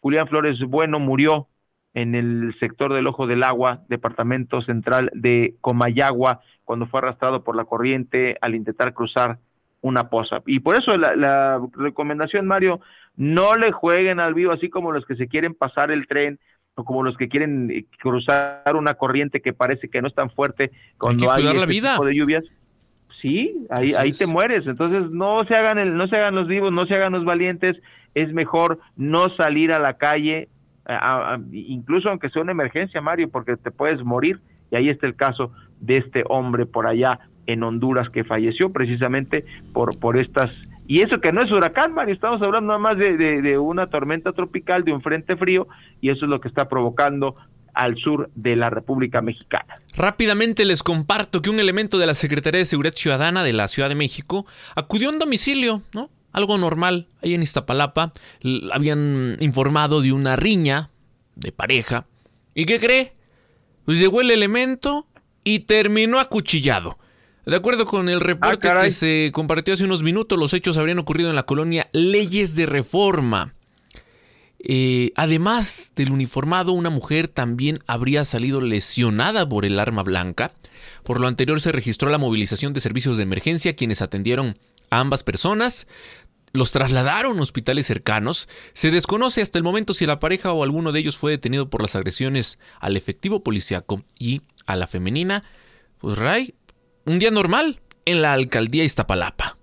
[0.00, 1.48] Julián Flores Bueno murió
[1.94, 7.56] en el sector del Ojo del Agua, departamento central de Comayagua, cuando fue arrastrado por
[7.56, 9.38] la corriente al intentar cruzar
[9.80, 10.42] una poza.
[10.46, 12.80] Y por eso la, recomendación, Mario,
[13.16, 16.38] no le jueguen al vivo así como los que se quieren pasar el tren
[16.78, 20.30] o como los que quieren eh, cruzar una corriente que parece que no es tan
[20.30, 22.44] fuerte cuando hay, este tipo de lluvias.
[23.20, 24.66] Sí, ahí, ahí te mueres.
[24.66, 27.76] Entonces no se hagan el, no se hagan los vivos, no se hagan los valientes
[28.14, 30.48] es mejor no salir a la calle,
[31.52, 34.40] incluso aunque sea una emergencia, Mario, porque te puedes morir.
[34.70, 39.44] Y ahí está el caso de este hombre por allá en Honduras que falleció precisamente
[39.72, 40.50] por, por estas...
[40.88, 44.32] Y eso que no es huracán, Mario, estamos hablando nada más de, de una tormenta
[44.32, 45.68] tropical, de un frente frío,
[46.00, 47.36] y eso es lo que está provocando
[47.74, 49.80] al sur de la República Mexicana.
[49.94, 53.90] Rápidamente les comparto que un elemento de la Secretaría de Seguridad Ciudadana de la Ciudad
[53.90, 56.10] de México acudió a un domicilio, ¿no?
[56.32, 58.12] Algo normal, ahí en Iztapalapa.
[58.72, 60.90] Habían informado de una riña
[61.36, 62.06] de pareja.
[62.54, 63.12] ¿Y qué cree?
[63.84, 65.06] Pues llegó el elemento
[65.44, 66.98] y terminó acuchillado.
[67.48, 70.98] De acuerdo con el reporte ah, que se compartió hace unos minutos, los hechos habrían
[70.98, 73.54] ocurrido en la colonia Leyes de Reforma.
[74.58, 80.52] Eh, además del uniformado, una mujer también habría salido lesionada por el arma blanca.
[81.04, 84.58] Por lo anterior se registró la movilización de servicios de emergencia quienes atendieron
[84.90, 85.86] a ambas personas.
[86.52, 88.46] Los trasladaron a hospitales cercanos.
[88.74, 91.80] Se desconoce hasta el momento si la pareja o alguno de ellos fue detenido por
[91.80, 95.44] las agresiones al efectivo policiaco y a la femenina.
[95.98, 96.54] Pues Ray,
[97.08, 99.56] un día normal en la alcaldía Iztapalapa.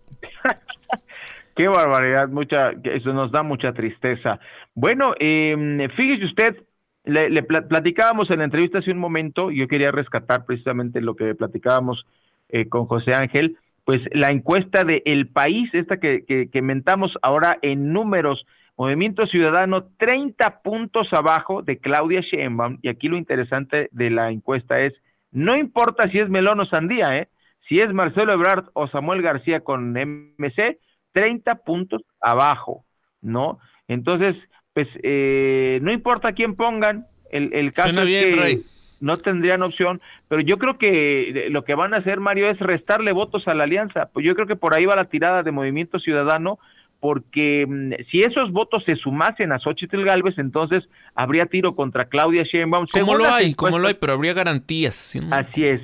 [1.55, 4.39] Qué barbaridad, mucha, eso nos da mucha tristeza.
[4.73, 6.63] Bueno, eh, fíjese usted,
[7.05, 12.05] le, platicábamos en la entrevista hace un momento, yo quería rescatar precisamente lo que platicábamos
[12.49, 17.59] eh, con José Ángel, pues la encuesta de El País, esta que, que, mentamos ahora
[17.61, 24.09] en números, Movimiento Ciudadano 30 puntos abajo de Claudia Sheinbaum, y aquí lo interesante de
[24.09, 24.93] la encuesta es,
[25.31, 27.27] no importa si es melón o sandía, ¿eh?
[27.67, 30.79] Si es Marcelo Ebrard o Samuel García con MC,
[31.13, 32.85] 30 puntos abajo,
[33.21, 33.59] ¿no?
[33.87, 34.35] Entonces,
[34.73, 38.61] pues eh, no importa quién pongan, el, el caso es que
[39.01, 43.11] no tendrían opción, pero yo creo que lo que van a hacer, Mario, es restarle
[43.11, 44.09] votos a la alianza.
[44.13, 46.59] Pues yo creo que por ahí va la tirada de Movimiento Ciudadano,
[47.05, 50.83] porque mm, si esos votos se sumasen a Xochitl Galvez, entonces
[51.13, 52.87] habría tiro contra Claudia Sheinbaum.
[52.91, 55.15] Como lo hay, como lo hay, pero habría garantías.
[55.29, 55.81] Así es,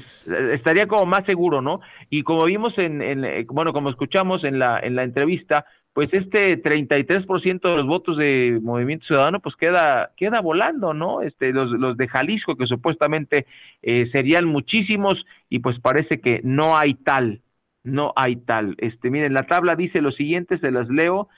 [0.51, 1.80] estaría como más seguro, ¿no?
[2.09, 5.63] Y como vimos en, en, eh, bueno, como escuchamos en la, en la entrevista,
[5.93, 11.22] pues este 33% de los votos de Movimiento Ciudadano pues queda queda volando, ¿no?
[11.22, 13.45] Este los, los de Jalisco que supuestamente
[13.84, 17.41] eh, serían muchísimos y pues parece que no hay tal,
[17.84, 18.76] no hay tal.
[18.80, 21.30] Este miren, la tabla dice lo siguiente, se las leo.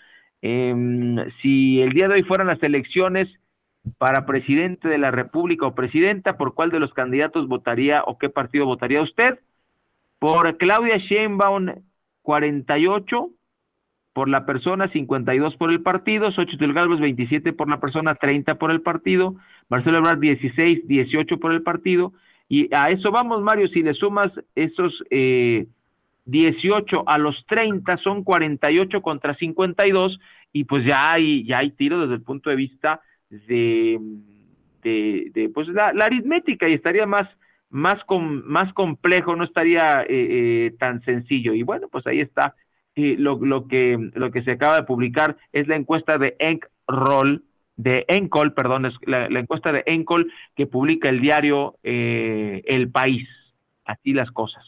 [0.41, 3.29] Em, si el día de hoy fueran las elecciones
[3.97, 8.29] para presidente de la República o presidenta, ¿por cuál de los candidatos votaría o qué
[8.29, 9.39] partido votaría usted?
[10.19, 11.83] Por Claudia Sheinbaum
[12.21, 13.29] 48
[14.13, 18.71] por la persona, 52 por el partido, Xochitl Galvez 27 por la persona, 30 por
[18.71, 19.35] el partido,
[19.69, 22.13] Marcelo Ebrard 16, 18 por el partido,
[22.47, 25.65] y a eso vamos, Mario, si le sumas esos eh,
[26.25, 30.19] 18 a los 30 son 48 contra 52
[30.51, 33.99] y pues ya hay ya hay tiro desde el punto de vista de,
[34.83, 37.27] de, pues la, aritmética y estaría más
[37.69, 37.97] más
[38.45, 42.55] más complejo, no estaría eh, eh, tan sencillo y bueno, pues ahí está
[42.95, 47.43] y lo, lo, que, lo que se acaba de publicar es la encuesta de Encroll,
[47.75, 53.27] de Encol, perdón, es la, encuesta de Encol que publica el diario eh, El País.
[53.85, 54.63] Así las cosas.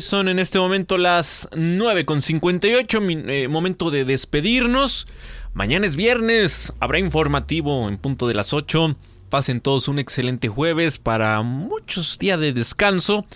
[0.00, 5.06] Son en este momento las 9 con 58, eh, momento de despedirnos.
[5.52, 8.96] Mañana es viernes, habrá informativo en punto de las 8.
[9.28, 13.26] Pasen todos un excelente jueves para muchos días de descanso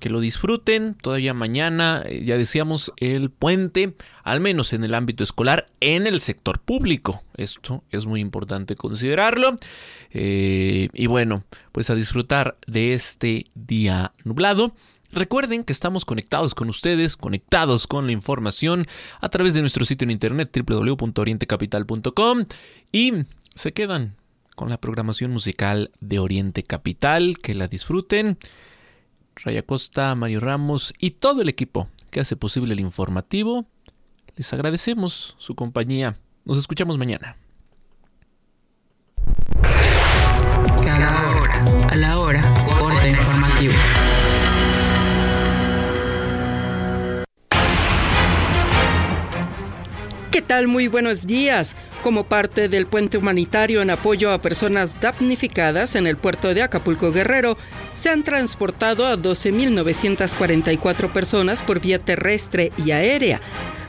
[0.00, 0.94] que lo disfruten.
[0.94, 6.22] Todavía mañana, eh, ya decíamos, el puente, al menos en el ámbito escolar, en el
[6.22, 7.22] sector público.
[7.36, 9.56] Esto es muy importante considerarlo.
[10.10, 14.72] Eh, y bueno, pues a disfrutar de este día nublado.
[15.12, 18.86] Recuerden que estamos conectados con ustedes, conectados con la información
[19.20, 22.44] a través de nuestro sitio en internet www.orientecapital.com
[22.92, 23.12] y
[23.54, 24.16] se quedan
[24.56, 28.38] con la programación musical de Oriente Capital, que la disfruten.
[29.36, 33.66] Raya Costa, Mario Ramos y todo el equipo que hace posible el informativo.
[34.36, 36.16] Les agradecemos su compañía.
[36.46, 37.36] Nos escuchamos mañana.
[40.82, 42.40] Cada hora, a la hora,
[42.78, 43.74] corte informativo.
[50.42, 50.68] Tal?
[50.68, 51.74] Muy buenos días.
[52.02, 57.12] Como parte del puente humanitario en apoyo a personas damnificadas en el puerto de Acapulco
[57.12, 57.56] Guerrero,
[57.94, 63.40] se han transportado a 12.944 personas por vía terrestre y aérea.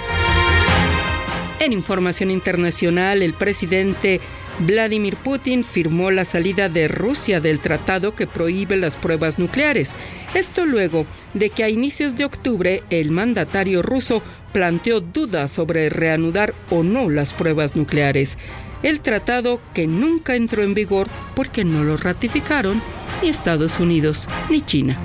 [1.61, 4.21] En información internacional, el presidente
[4.61, 9.95] Vladimir Putin firmó la salida de Rusia del tratado que prohíbe las pruebas nucleares.
[10.35, 11.05] Esto luego
[11.35, 17.09] de que a inicios de octubre el mandatario ruso planteó dudas sobre reanudar o no
[17.11, 18.39] las pruebas nucleares.
[18.85, 22.81] El tratado que nunca entró en vigor porque no lo ratificaron
[23.21, 24.97] ni Estados Unidos ni China.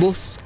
[0.00, 0.40] Voz